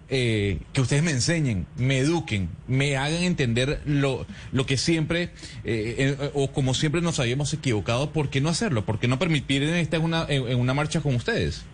[0.09, 5.23] Eh, que ustedes me enseñen, me eduquen, me hagan entender lo, lo que siempre,
[5.63, 8.85] eh, eh, o como siempre nos habíamos equivocado, ¿por qué no hacerlo?
[8.85, 11.65] ¿Por qué no permitir en una, en, una marcha con ustedes?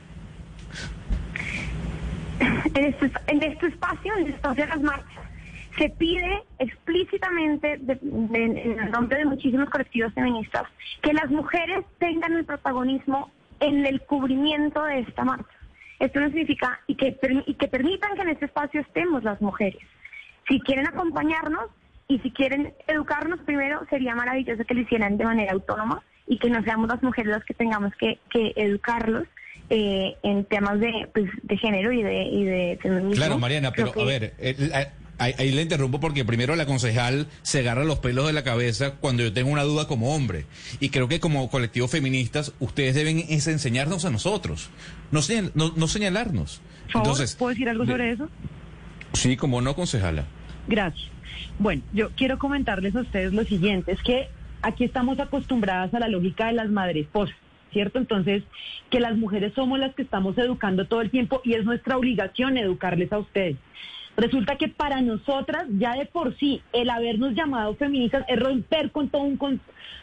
[2.75, 5.23] En este, en este espacio, en el espacio de las marchas,
[5.77, 10.63] se pide explícitamente, de- en nombre de muchísimos colectivos feministas,
[11.01, 15.45] que las mujeres tengan el protagonismo en el cubrimiento de esta marcha.
[15.99, 19.81] Esto no significa y que, y que permitan que en este espacio estemos las mujeres.
[20.47, 21.69] Si quieren acompañarnos
[22.07, 26.49] y si quieren educarnos primero, sería maravilloso que lo hicieran de manera autónoma y que
[26.49, 29.27] no seamos las mujeres las que tengamos que, que educarlos
[29.69, 33.15] eh, en temas de, pues, de género y de, y de feminismo.
[33.15, 37.27] Claro, Mariana, pero a ver, eh, eh, ahí, ahí le interrumpo porque primero la concejal
[37.41, 40.45] se agarra los pelos de la cabeza cuando yo tengo una duda como hombre.
[40.79, 44.69] Y creo que como colectivos feministas, ustedes deben es enseñarnos a nosotros,
[45.11, 46.61] no, señal- no, no señalarnos.
[46.89, 48.29] Favor, Entonces, ¿Puedo decir algo sobre eso?
[49.13, 50.25] sí, como no, concejala.
[50.67, 51.09] Gracias.
[51.59, 54.27] Bueno, yo quiero comentarles a ustedes lo siguiente, es que
[54.61, 57.35] aquí estamos acostumbradas a la lógica de las madres esposas,
[57.71, 57.99] ¿cierto?
[57.99, 58.43] Entonces,
[58.89, 62.57] que las mujeres somos las que estamos educando todo el tiempo y es nuestra obligación
[62.57, 63.57] educarles a ustedes.
[64.15, 69.09] Resulta que para nosotras, ya de por sí, el habernos llamado feministas es romper con
[69.09, 69.59] todo un con,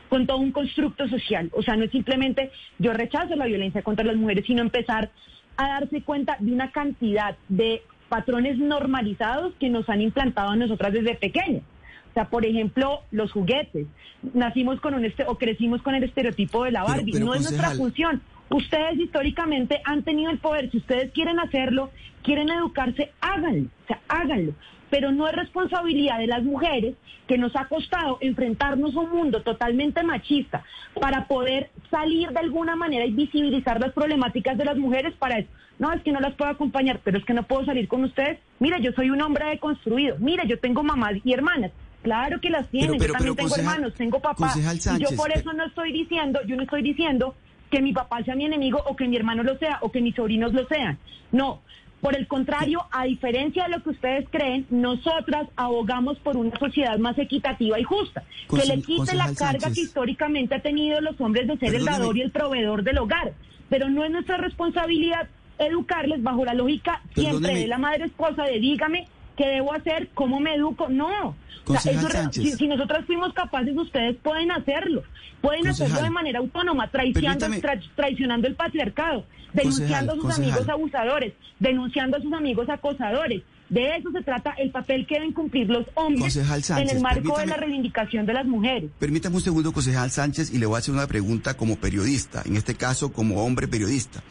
[0.08, 1.50] con todo un constructo social.
[1.52, 5.10] O sea, no es simplemente yo rechazo la violencia contra las mujeres, sino empezar
[5.56, 10.92] a darse cuenta de una cantidad de patrones normalizados que nos han implantado a nosotras
[10.92, 11.62] desde pequeñas.
[12.10, 13.86] O sea, por ejemplo, los juguetes.
[14.34, 17.12] Nacimos con un este o crecimos con el estereotipo de la Barbie.
[17.12, 18.20] pero, no es nuestra función.
[18.50, 20.70] Ustedes históricamente han tenido el poder.
[20.70, 21.90] Si ustedes quieren hacerlo,
[22.22, 23.68] quieren educarse, háganlo.
[23.84, 24.52] O sea, háganlo.
[24.90, 26.96] Pero no es responsabilidad de las mujeres
[27.28, 30.64] que nos ha costado enfrentarnos a un mundo totalmente machista
[31.00, 35.48] para poder salir de alguna manera y visibilizar las problemáticas de las mujeres para eso.
[35.78, 38.40] No, es que no las puedo acompañar, pero es que no puedo salir con ustedes.
[38.58, 40.16] Mira, yo soy un hombre deconstruido.
[40.18, 41.70] Mira, yo tengo mamás y hermanas.
[42.02, 42.98] Claro que las tienen.
[42.98, 44.52] pero, yo también pero, tengo concejal- hermanos, tengo papá.
[44.56, 47.36] y yo por eso no estoy diciendo, yo no estoy diciendo
[47.70, 50.14] que mi papá sea mi enemigo o que mi hermano lo sea o que mis
[50.14, 50.98] sobrinos lo sean.
[51.32, 51.60] No.
[52.00, 56.98] Por el contrario, a diferencia de lo que ustedes creen, nosotras abogamos por una sociedad
[56.98, 59.74] más equitativa y justa, que le quite la carga Sánchez.
[59.74, 63.34] que históricamente ha tenido los hombres de ser el dador y el proveedor del hogar.
[63.68, 65.28] Pero no es nuestra responsabilidad
[65.58, 69.06] educarles bajo la lógica siempre de la madre esposa de dígame
[69.40, 70.88] qué debo hacer, cómo me educo.
[70.90, 71.34] No.
[71.66, 75.02] O sea, eso si, si nosotras fuimos capaces, ustedes pueden hacerlo.
[75.40, 79.24] Pueden hacerlo de manera autónoma, traicionando, tra- traicionando el patriarcado,
[79.54, 80.50] denunciando a sus concejal.
[80.52, 83.42] amigos abusadores, denunciando a sus amigos acosadores.
[83.70, 87.38] De eso se trata el papel que deben cumplir los hombres Sánchez, en el marco
[87.38, 88.90] de la reivindicación de las mujeres.
[88.98, 92.56] Permítame un segundo, concejal Sánchez, y le voy a hacer una pregunta como periodista, en
[92.56, 94.22] este caso como hombre periodista.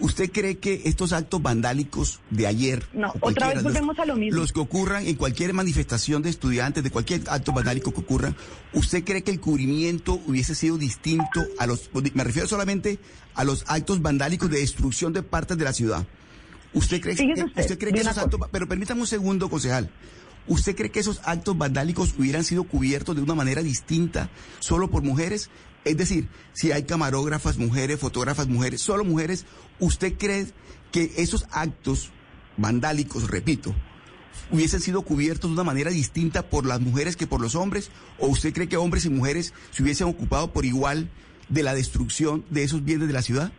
[0.00, 4.40] ¿Usted cree que estos actos vandálicos de ayer, No, otra vez a lo mismo.
[4.40, 8.34] los que ocurran en cualquier manifestación de estudiantes, de cualquier acto vandálico que ocurra,
[8.72, 12.98] ¿usted cree que el cubrimiento hubiese sido distinto a los, me refiero solamente
[13.34, 16.04] a los actos vandálicos de destrucción de partes de la ciudad?
[16.72, 19.90] ¿Usted cree, usted, usted cree que esos actos, pero permítame un segundo, concejal.
[20.46, 24.28] ¿Usted cree que esos actos vandálicos hubieran sido cubiertos de una manera distinta
[24.58, 25.50] solo por mujeres?
[25.84, 29.46] Es decir, si hay camarógrafas mujeres, fotógrafas mujeres, solo mujeres,
[29.80, 30.46] ¿usted cree
[30.92, 32.10] que esos actos
[32.56, 33.74] vandálicos, repito,
[34.50, 37.90] hubiesen sido cubiertos de una manera distinta por las mujeres que por los hombres?
[38.18, 41.08] ¿O usted cree que hombres y mujeres se hubiesen ocupado por igual
[41.48, 43.52] de la destrucción de esos bienes de la ciudad?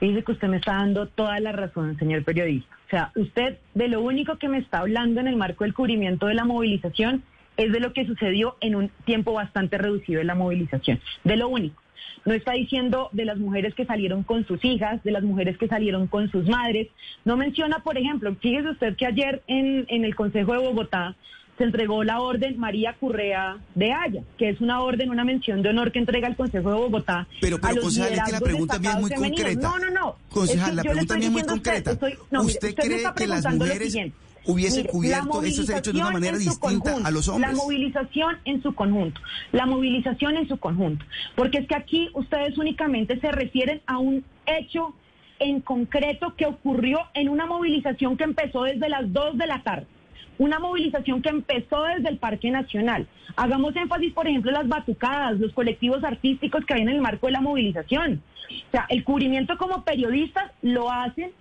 [0.00, 2.76] Dice que usted me está dando toda la razón, señor periodista.
[2.86, 6.26] O sea, usted de lo único que me está hablando en el marco del cubrimiento
[6.26, 7.22] de la movilización
[7.56, 11.00] es de lo que sucedió en un tiempo bastante reducido de la movilización.
[11.24, 11.80] De lo único.
[12.24, 15.66] No está diciendo de las mujeres que salieron con sus hijas, de las mujeres que
[15.68, 16.88] salieron con sus madres.
[17.24, 21.16] No menciona, por ejemplo, fíjese usted que ayer en, en el Consejo de Bogotá
[21.58, 25.68] se entregó la orden María Currea de Haya, que es una orden, una mención de
[25.70, 27.26] honor que entrega el Consejo de Bogotá.
[27.40, 29.40] Pero, pero a los concejal, es que la pregunta mía es muy femeninos.
[29.44, 29.68] concreta.
[29.68, 30.16] No, no, no.
[30.30, 31.90] Concejal, Es que la pregunta mía es muy usted, concreta.
[31.92, 33.72] estoy- no, mire, ¿Usted usted me cree está que las preguntando lo
[34.46, 37.52] hubiesen Mire, cubierto esos hechos de una manera distinta conjunto, a los hombres?
[37.52, 39.20] La movilización en su conjunto.
[39.52, 41.04] La movilización en su conjunto.
[41.34, 44.94] Porque es que aquí ustedes únicamente se refieren a un hecho
[45.38, 49.86] en concreto que ocurrió en una movilización que empezó desde las 2 de la tarde.
[50.38, 53.06] Una movilización que empezó desde el Parque Nacional.
[53.36, 57.26] Hagamos énfasis, por ejemplo, en las batucadas, los colectivos artísticos que hay en el marco
[57.26, 58.22] de la movilización.
[58.48, 61.32] O sea, el cubrimiento como periodistas lo hacen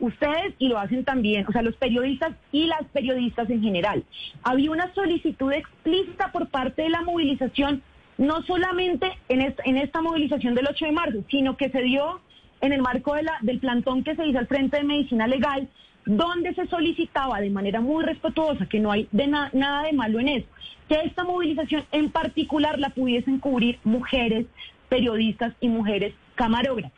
[0.00, 4.04] ustedes y lo hacen también, o sea, los periodistas y las periodistas en general.
[4.42, 7.82] Había una solicitud explícita por parte de la movilización,
[8.18, 12.20] no solamente en esta, en esta movilización del 8 de marzo, sino que se dio
[12.60, 15.68] en el marco de la, del plantón que se hizo al Frente de Medicina Legal,
[16.06, 20.20] donde se solicitaba de manera muy respetuosa, que no hay de na- nada de malo
[20.20, 20.46] en eso,
[20.88, 24.46] que esta movilización en particular la pudiesen cubrir mujeres
[24.88, 26.92] periodistas y mujeres camarógrafas.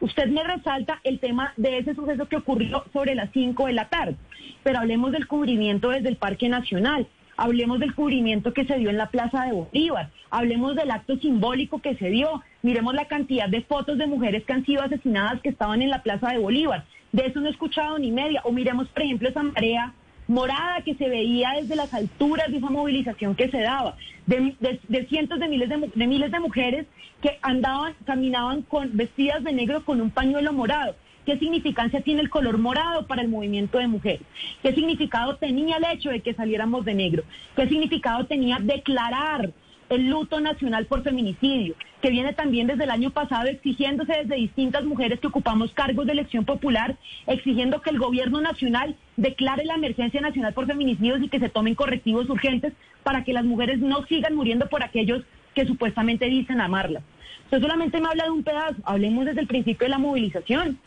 [0.00, 3.88] Usted me resalta el tema de ese suceso que ocurrió sobre las 5 de la
[3.88, 4.16] tarde,
[4.62, 7.06] pero hablemos del cubrimiento desde el Parque Nacional,
[7.38, 11.80] hablemos del cubrimiento que se dio en la Plaza de Bolívar, hablemos del acto simbólico
[11.80, 15.48] que se dio, miremos la cantidad de fotos de mujeres que han sido asesinadas que
[15.48, 18.88] estaban en la Plaza de Bolívar, de eso no he escuchado ni media, o miremos
[18.88, 19.94] por ejemplo esa marea
[20.28, 25.06] morada que se veía desde las alturas de esa movilización que se daba, de, de-
[25.06, 26.86] cientos de miles de, de miles de mujeres
[27.22, 30.96] que andaban, caminaban con vestidas de negro con un pañuelo morado.
[31.24, 34.22] ¿Qué significancia tiene el color morado para el movimiento de mujeres?
[34.62, 37.24] ¿Qué significado tenía el hecho de que saliéramos de negro?
[37.56, 39.50] ¿Qué significado tenía declarar
[39.88, 44.84] el luto nacional por feminicidio, que viene también desde el año pasado exigiéndose desde distintas
[44.84, 46.96] mujeres que ocupamos cargos de elección popular,
[47.26, 51.74] exigiendo que el gobierno nacional declare la emergencia nacional por feminicidios y que se tomen
[51.74, 52.72] correctivos urgentes
[53.02, 55.22] para que las mujeres no sigan muriendo por aquellos
[55.54, 57.02] que supuestamente dicen amarlas.
[57.44, 60.78] Usted solamente me habla de un pedazo, hablemos desde el principio de la movilización.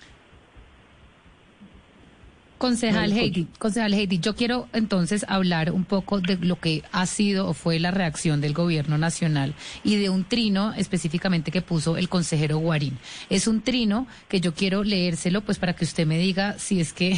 [2.60, 7.48] Concejal Heidi, concejal Heidi, yo quiero entonces hablar un poco de lo que ha sido
[7.48, 12.10] o fue la reacción del gobierno nacional y de un trino específicamente que puso el
[12.10, 12.98] consejero Guarín.
[13.30, 16.92] Es un trino que yo quiero leérselo pues para que usted me diga si es
[16.92, 17.18] que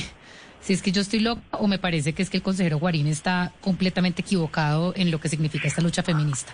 [0.62, 3.08] si es que yo estoy loca o me parece que es que el consejero Guarín
[3.08, 6.54] está completamente equivocado en lo que significa esta lucha feminista.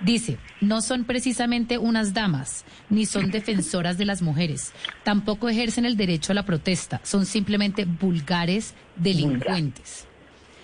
[0.00, 4.72] Dice, no son precisamente unas damas, ni son defensoras de las mujeres,
[5.04, 10.06] tampoco ejercen el derecho a la protesta, son simplemente vulgares delincuentes.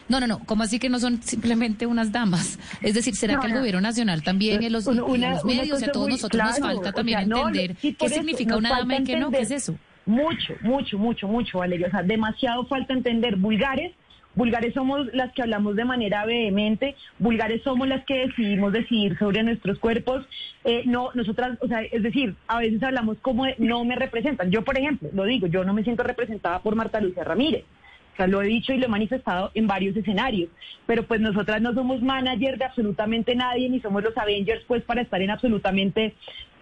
[0.09, 2.59] No, no, no, ¿cómo así que no son simplemente unas damas?
[2.83, 3.59] Es decir, ¿será No, que el no.
[3.61, 6.59] gobierno nacional también y en los, en Una- los medios y a todos nosotros nos
[6.59, 9.31] falta o también sea, entender qué eso, significa una dama y qué no?
[9.31, 9.79] ¿Qué es eso?
[10.07, 11.87] Mucho, mucho, mucho, mucho, Valeria.
[11.89, 13.37] O sea, demasiado falta entender.
[13.37, 13.93] Vulgares,
[14.35, 19.43] vulgares somos las que hablamos de manera vehemente, vulgares somos las que decidimos decidir sobre
[19.43, 20.27] nuestros cuerpos.
[20.65, 24.51] Eh, no, nosotras, o sea, es decir, a veces hablamos como no me representan.
[24.51, 27.65] Yo, por ejemplo, lo digo, yo no me siento representada por Marta Lucía Ramírez.
[28.13, 30.51] O sea, lo he dicho y lo he manifestado en varios escenarios.
[30.87, 35.01] Pero pues nosotras no somos manager de absolutamente nadie, ni somos los Avengers, pues para
[35.01, 36.15] estar en absolutamente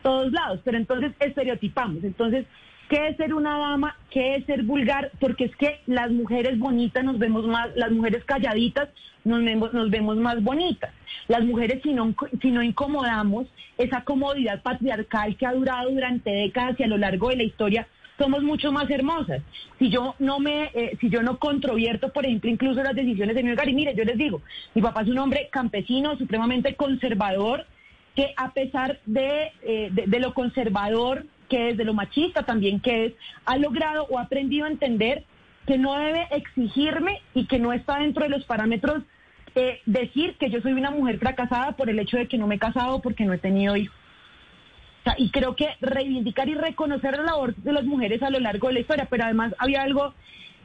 [0.03, 0.61] todos lados.
[0.65, 2.05] Pero entonces estereotipamos.
[2.05, 2.47] Entonces,
[2.91, 3.97] ¿qué es ser una dama?
[4.11, 5.13] ¿Qué es ser vulgar?
[5.21, 8.89] Porque es que las mujeres bonitas nos vemos más, las mujeres calladitas
[9.25, 10.93] nos vemos, nos vemos más bonitas.
[11.29, 13.47] Las mujeres, si no, si no incomodamos
[13.79, 17.87] esa comodidad patriarcal que ha durado durante décadas y a lo largo de la historia,
[18.19, 19.41] somos mucho más hermosas.
[19.79, 23.45] Si yo no me, eh, si yo no controvierto, por ejemplo, incluso las decisiones de
[23.45, 24.43] mi hogar, y mire, yo les digo,
[24.75, 27.67] mi papá es un hombre campesino, supremamente conservador,
[28.17, 33.07] que a pesar de, eh, de, de lo conservador que desde lo machista también que
[33.07, 33.13] es,
[33.45, 35.25] ha logrado o ha aprendido a entender
[35.67, 39.03] que no debe exigirme y que no está dentro de los parámetros
[39.85, 42.59] decir que yo soy una mujer fracasada por el hecho de que no me he
[42.59, 43.97] casado porque no he tenido hijos.
[45.01, 48.39] O sea, y creo que reivindicar y reconocer la labor de las mujeres a lo
[48.39, 50.15] largo de la historia, pero además había algo,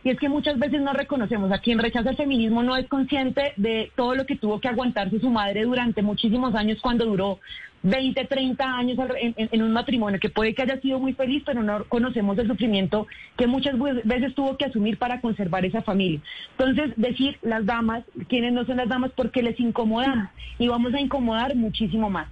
[0.05, 3.53] y es que muchas veces no reconocemos, a quien rechaza el feminismo no es consciente
[3.57, 7.39] de todo lo que tuvo que aguantarse su madre durante muchísimos años cuando duró
[7.81, 11.85] 20, 30 años en, un matrimonio, que puede que haya sido muy feliz, pero no
[11.85, 16.19] conocemos el sufrimiento que muchas ve- veces tuvo que asumir para conservar esa familia.
[16.51, 20.29] Entonces, decir las damas, quienes no son las damas, porque les incomodamos
[20.59, 22.27] y vamos a incomodar muchísimo más.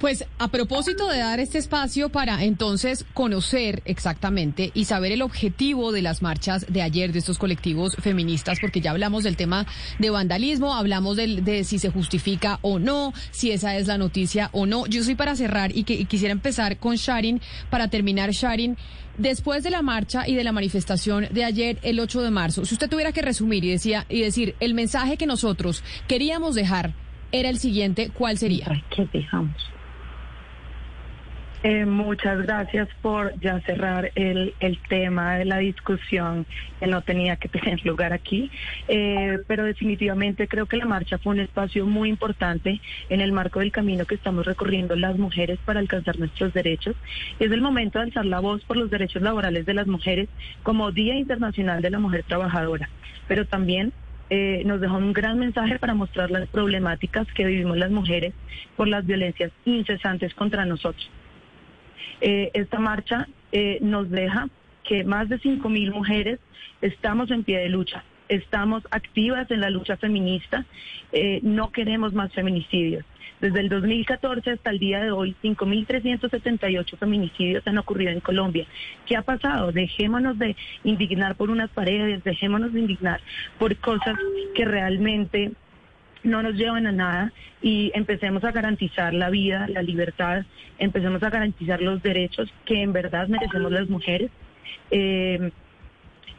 [0.00, 5.90] Pues a propósito de dar este espacio para entonces conocer exactamente y saber el objetivo
[5.90, 9.66] de las marchas de ayer de estos colectivos feministas, porque ya hablamos del tema
[9.98, 14.50] de vandalismo, hablamos del- de si se justifica o no, si esa es la noticia
[14.52, 14.84] o no.
[14.86, 17.40] Yo soy para cerrar y, que, quisiera empezar con Sharin,
[17.70, 18.76] para terminar Sharin.
[19.16, 22.74] Después de la marcha y de la manifestación de ayer, el 8 de marzo, si
[22.74, 26.92] usted tuviera que resumir y, decía, y decir el mensaje que nosotros queríamos dejar
[27.32, 28.84] era el siguiente, ¿cuál sería?
[28.94, 29.56] ¿Qué dejamos?
[31.62, 36.46] Eh, muchas gracias por ya cerrar el, el tema de la discusión
[36.78, 38.50] que no tenía que tener lugar aquí,
[38.88, 43.60] Eh, pero definitivamente creo que la marcha fue un espacio muy importante en el marco
[43.60, 46.94] del camino que estamos recorriendo las mujeres para alcanzar nuestros derechos.
[47.40, 50.28] Es el momento de alzar la voz por los derechos laborales de las mujeres
[50.62, 52.88] como Día Internacional de la Mujer Trabajadora,
[53.28, 53.92] pero también
[54.30, 58.34] eh, nos dejó un gran mensaje para mostrar las problemáticas que vivimos las mujeres
[58.76, 61.10] por las violencias incesantes contra nosotros.
[62.20, 64.48] Eh, esta marcha eh, nos deja
[64.84, 66.38] que más de 5.000 mujeres
[66.80, 70.64] estamos en pie de lucha, estamos activas en la lucha feminista,
[71.12, 73.04] eh, no queremos más feminicidios.
[73.40, 78.66] Desde el 2014 hasta el día de hoy, 5.378 feminicidios han ocurrido en Colombia.
[79.04, 79.72] ¿Qué ha pasado?
[79.72, 83.20] Dejémonos de indignar por unas paredes, dejémonos de indignar
[83.58, 84.16] por cosas
[84.54, 85.52] que realmente
[86.26, 90.44] no nos llevan a nada y empecemos a garantizar la vida, la libertad,
[90.78, 94.30] empecemos a garantizar los derechos que en verdad merecemos las mujeres.
[94.90, 95.50] Eh,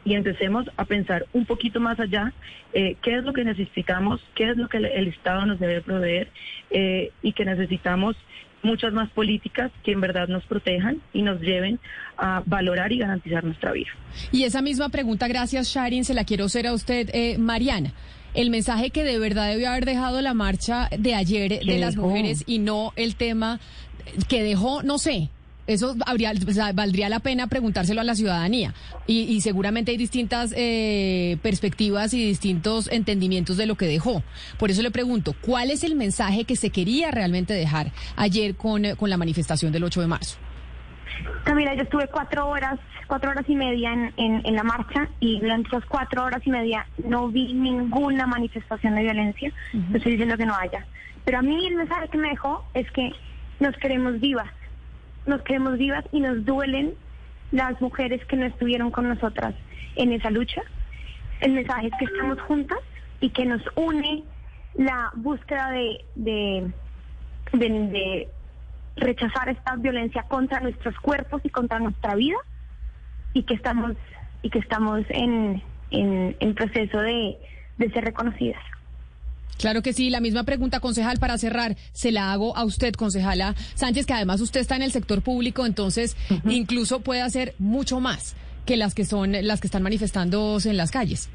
[0.04, 2.32] y empecemos a pensar un poquito más allá
[2.72, 5.82] eh, qué es lo que necesitamos, qué es lo que el, el Estado nos debe
[5.82, 6.28] proveer
[6.70, 8.16] eh, y que necesitamos
[8.62, 11.78] muchas más políticas que en verdad nos protejan y nos lleven
[12.16, 13.90] a valorar y garantizar nuestra vida.
[14.32, 17.92] Y esa misma pregunta, gracias Sharin, se la quiero hacer a usted, eh, Mariana.
[18.34, 21.94] El mensaje que de verdad debió haber dejado la marcha de ayer de ¿Qué las
[21.94, 22.08] dejó?
[22.08, 23.58] mujeres y no el tema
[24.28, 25.30] que dejó, no sé.
[25.66, 28.74] Eso habría, o sea, valdría la pena preguntárselo a la ciudadanía.
[29.06, 34.22] Y, y seguramente hay distintas eh, perspectivas y distintos entendimientos de lo que dejó.
[34.58, 38.82] Por eso le pregunto, ¿cuál es el mensaje que se quería realmente dejar ayer con,
[38.96, 40.38] con la manifestación del 8 de marzo?
[41.44, 45.40] Camila, yo estuve cuatro horas, cuatro horas y media en, en, en la marcha y
[45.40, 49.52] durante esas cuatro horas y media no vi ninguna manifestación de violencia.
[49.72, 50.86] No estoy diciendo que no haya.
[51.24, 53.12] Pero a mí el mensaje que me dejó es que
[53.60, 54.50] nos queremos vivas.
[55.26, 56.94] Nos queremos vivas y nos duelen
[57.50, 59.54] las mujeres que no estuvieron con nosotras
[59.96, 60.62] en esa lucha.
[61.40, 62.78] El mensaje es que estamos juntas
[63.20, 64.24] y que nos une
[64.74, 66.70] la búsqueda de, de,
[67.52, 68.28] de, de
[68.98, 72.36] rechazar esta violencia contra nuestros cuerpos y contra nuestra vida
[73.32, 73.92] y que estamos
[74.42, 77.36] y que estamos en, en, en proceso de,
[77.78, 78.62] de ser reconocidas.
[79.58, 83.56] Claro que sí, la misma pregunta, concejal, para cerrar, se la hago a usted, concejala
[83.74, 88.36] Sánchez, que además usted está en el sector público, entonces incluso puede hacer mucho más
[88.66, 91.28] que las que son las que están manifestándose en las calles.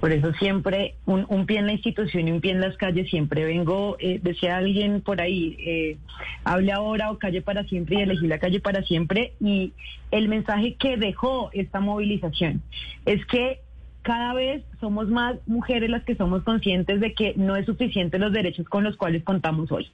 [0.00, 3.44] Por eso siempre un, pie en la institución y un pie en las calles, siempre
[3.44, 5.96] vengo, eh, decía alguien por ahí, eh,
[6.44, 9.32] hable ahora o calle para siempre y elegí la calle para siempre.
[9.40, 9.72] Y
[10.10, 12.62] el mensaje que dejó esta movilización
[13.06, 13.60] es que
[14.06, 18.32] cada vez somos más mujeres las que somos conscientes de que no es suficiente los
[18.32, 19.90] derechos con los cuales contamos hoy,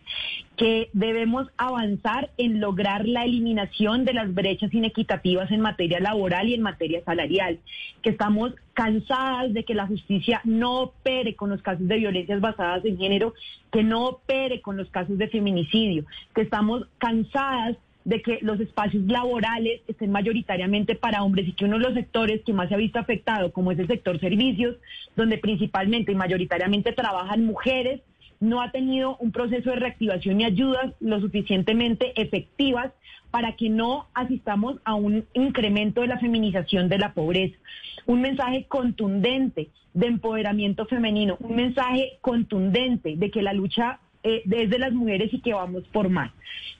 [0.58, 6.52] que debemos avanzar en lograr la eliminación de las brechas inequitativas en materia laboral y
[6.52, 7.58] en materia salarial,
[8.02, 12.84] que estamos cansadas de que la justicia no opere con los casos de violencias basadas
[12.84, 13.32] en género,
[13.72, 16.04] que no opere con los casos de feminicidio,
[16.34, 21.78] que estamos cansadas de que los espacios laborales estén mayoritariamente para hombres y que uno
[21.78, 24.76] de los sectores que más se ha visto afectado, como es el sector servicios,
[25.16, 28.00] donde principalmente y mayoritariamente trabajan mujeres,
[28.40, 32.92] no ha tenido un proceso de reactivación y ayudas lo suficientemente efectivas
[33.30, 37.56] para que no asistamos a un incremento de la feminización de la pobreza.
[38.04, 44.70] Un mensaje contundente de empoderamiento femenino, un mensaje contundente de que la lucha eh, es
[44.70, 46.32] de las mujeres y que vamos por más.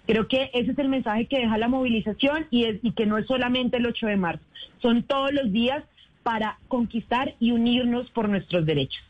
[0.07, 3.19] Creo que ese es el mensaje que deja la movilización y, es, y que no
[3.19, 4.45] es solamente el 8 de marzo,
[4.81, 5.85] son todos los días
[6.23, 9.03] para conquistar y unirnos por nuestros derechos.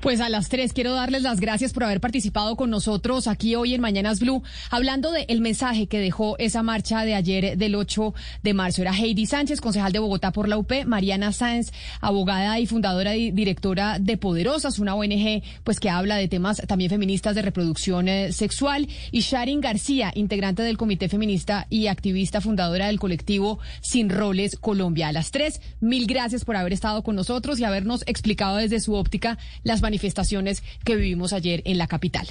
[0.00, 3.74] Pues a las tres quiero darles las gracias por haber participado con nosotros aquí hoy
[3.74, 8.54] en Mañanas Blue, hablando del mensaje que dejó esa marcha de ayer del 8 de
[8.54, 8.82] marzo.
[8.82, 13.30] Era Heidi Sánchez, concejal de Bogotá por la UP, Mariana Sáenz, abogada y fundadora y
[13.30, 18.32] directora de Poderosas, una ONG pues que habla de temas también feministas de reproducción eh,
[18.32, 24.56] sexual, y Sharin García, integrante del Comité Feminista y activista fundadora del colectivo Sin Roles
[24.56, 25.08] Colombia.
[25.08, 28.94] A las tres, mil gracias por haber estado con nosotros y habernos explicado desde su
[28.94, 32.26] óptica las manifestaciones que vivimos ayer en la capital.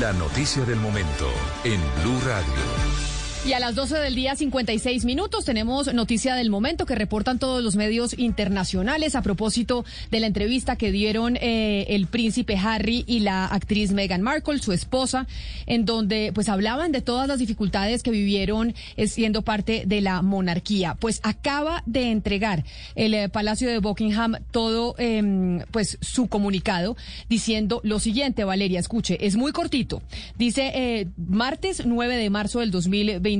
[0.00, 1.28] La noticia del momento
[1.64, 3.15] en Blue Radio.
[3.46, 7.62] Y a las 12 del día, 56 minutos, tenemos noticia del momento que reportan todos
[7.62, 13.20] los medios internacionales a propósito de la entrevista que dieron eh, el príncipe Harry y
[13.20, 15.28] la actriz Meghan Markle, su esposa,
[15.66, 20.22] en donde pues hablaban de todas las dificultades que vivieron eh, siendo parte de la
[20.22, 20.96] monarquía.
[20.98, 22.64] Pues acaba de entregar
[22.96, 26.96] el eh, Palacio de Buckingham todo em, pues su comunicado
[27.28, 30.02] diciendo lo siguiente, Valeria, escuche, es muy cortito.
[30.36, 33.35] Dice martes 9 de marzo del 2020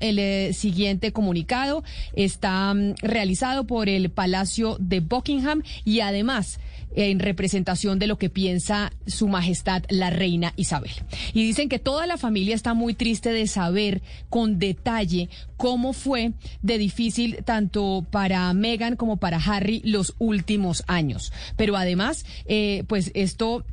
[0.00, 6.58] el eh, siguiente comunicado está mm, realizado por el Palacio de Buckingham y además
[6.94, 10.90] en representación de lo que piensa su majestad la reina Isabel.
[11.32, 16.32] Y dicen que toda la familia está muy triste de saber con detalle cómo fue
[16.62, 21.32] de difícil tanto para Meghan como para Harry los últimos años.
[21.56, 23.64] Pero además, eh, pues esto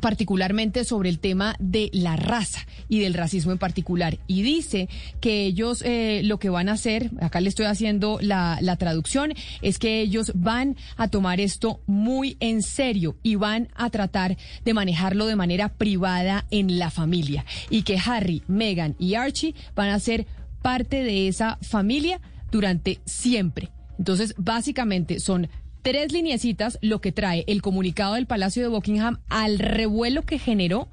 [0.00, 4.18] particularmente sobre el tema de la raza y del racismo en particular.
[4.26, 4.88] Y dice
[5.20, 9.32] que ellos eh, lo que van a hacer, acá le estoy haciendo la, la traducción,
[9.62, 14.74] es que ellos van a tomar esto muy en serio y van a tratar de
[14.74, 17.44] manejarlo de manera privada en la familia.
[17.70, 20.26] Y que Harry, Meghan y Archie van a ser
[20.62, 22.20] parte de esa familia
[22.50, 23.70] durante siempre.
[23.98, 25.48] Entonces, básicamente son
[25.86, 30.88] tres lineecitas lo que trae el comunicado del Palacio de Buckingham al revuelo que generó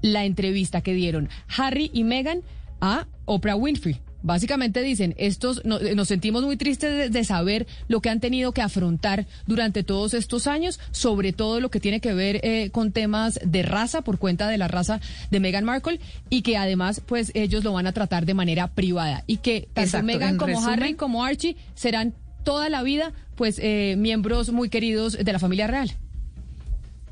[0.00, 2.40] la entrevista que dieron Harry y Meghan
[2.80, 4.00] a Oprah Winfrey.
[4.22, 9.26] Básicamente dicen, estos nos sentimos muy tristes de, saber lo que han tenido que afrontar
[9.46, 13.62] durante todos estos años, sobre todo lo que tiene que ver eh, con temas de
[13.62, 17.74] raza por cuenta de la raza de Meghan Markle y que además pues ellos lo
[17.74, 19.24] van a tratar de manera privada.
[19.26, 24.50] Y que tanto Meghan como Harry como Archie serán toda la vida, pues, eh, miembros
[24.52, 25.92] muy queridos de la familia real.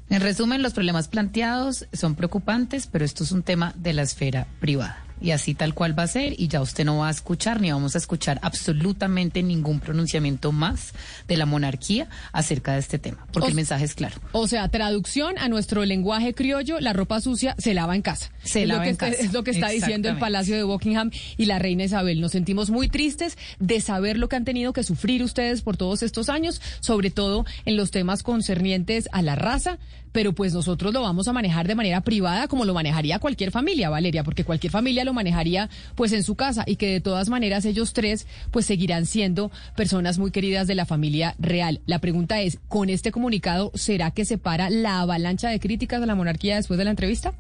[0.09, 4.47] En resumen, los problemas planteados son preocupantes, pero esto es un tema de la esfera
[4.59, 7.61] privada y así tal cual va a ser y ya usted no va a escuchar
[7.61, 10.93] ni vamos a escuchar absolutamente ningún pronunciamiento más
[11.29, 14.17] de la monarquía acerca de este tema, porque el mensaje es claro.
[14.33, 18.31] O sea, traducción a nuestro lenguaje criollo, la ropa sucia se lava en casa.
[18.43, 19.17] Se lava en casa.
[19.21, 22.21] Es lo que está diciendo el Palacio de Buckingham y la reina Isabel.
[22.21, 26.03] Nos sentimos muy tristes de saber lo que han tenido que sufrir ustedes por todos
[26.03, 29.79] estos años, sobre todo en los temas concernientes a la raza,
[30.13, 33.91] pero pues nosotros lo vamos a manejar de manera privada como lo manejaría cualquier familia,
[33.91, 37.65] Valeria, porque cualquier familia lo manejaría pues en su casa y que de todas maneras
[37.65, 41.81] ellos tres pues seguirán siendo personas muy queridas de la familia real.
[41.87, 46.07] La pregunta es, ¿con este comunicado será que se para la avalancha de críticas a
[46.07, 47.33] la monarquía después de la entrevista?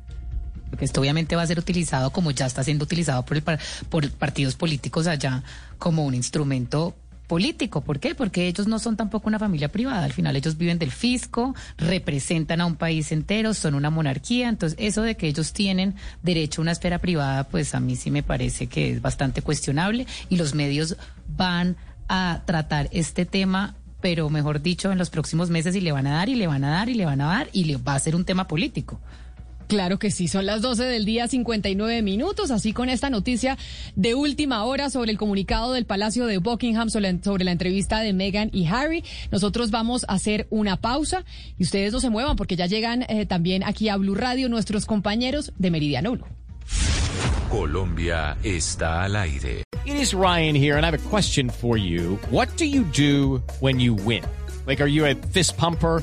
[0.70, 3.42] Porque esto obviamente va a ser utilizado como ya está siendo utilizado por, el,
[3.88, 5.42] por partidos políticos allá
[5.78, 6.94] como un instrumento
[7.30, 7.80] político.
[7.82, 8.16] ¿Por qué?
[8.16, 10.02] Porque ellos no son tampoco una familia privada.
[10.02, 14.48] Al final ellos viven del fisco, representan a un país entero, son una monarquía.
[14.48, 18.10] Entonces, eso de que ellos tienen derecho a una esfera privada, pues a mí sí
[18.10, 20.96] me parece que es bastante cuestionable y los medios
[21.28, 21.76] van
[22.08, 26.14] a tratar este tema pero mejor dicho, en los próximos meses y le van a
[26.14, 27.98] dar y le van a dar y le van a dar y le va a
[27.98, 28.98] ser un tema político.
[29.70, 33.56] Claro que sí, son las 12 del día 59 minutos, así con esta noticia
[33.94, 38.50] de última hora sobre el comunicado del Palacio de Buckingham sobre, la entrevista de Meghan
[38.52, 39.04] y Harry.
[39.30, 41.24] Nosotros vamos a hacer una pausa
[41.56, 44.86] y ustedes no se muevan porque ya llegan eh, también aquí a Blue Radio nuestros
[44.86, 46.26] compañeros de Meridiano Blue.
[47.48, 49.62] Colombia está al aire.
[49.86, 52.18] It is Ryan here and I have a question for you.
[52.32, 54.24] What do you do when you win?
[54.66, 56.02] Like, are you a fist pumper?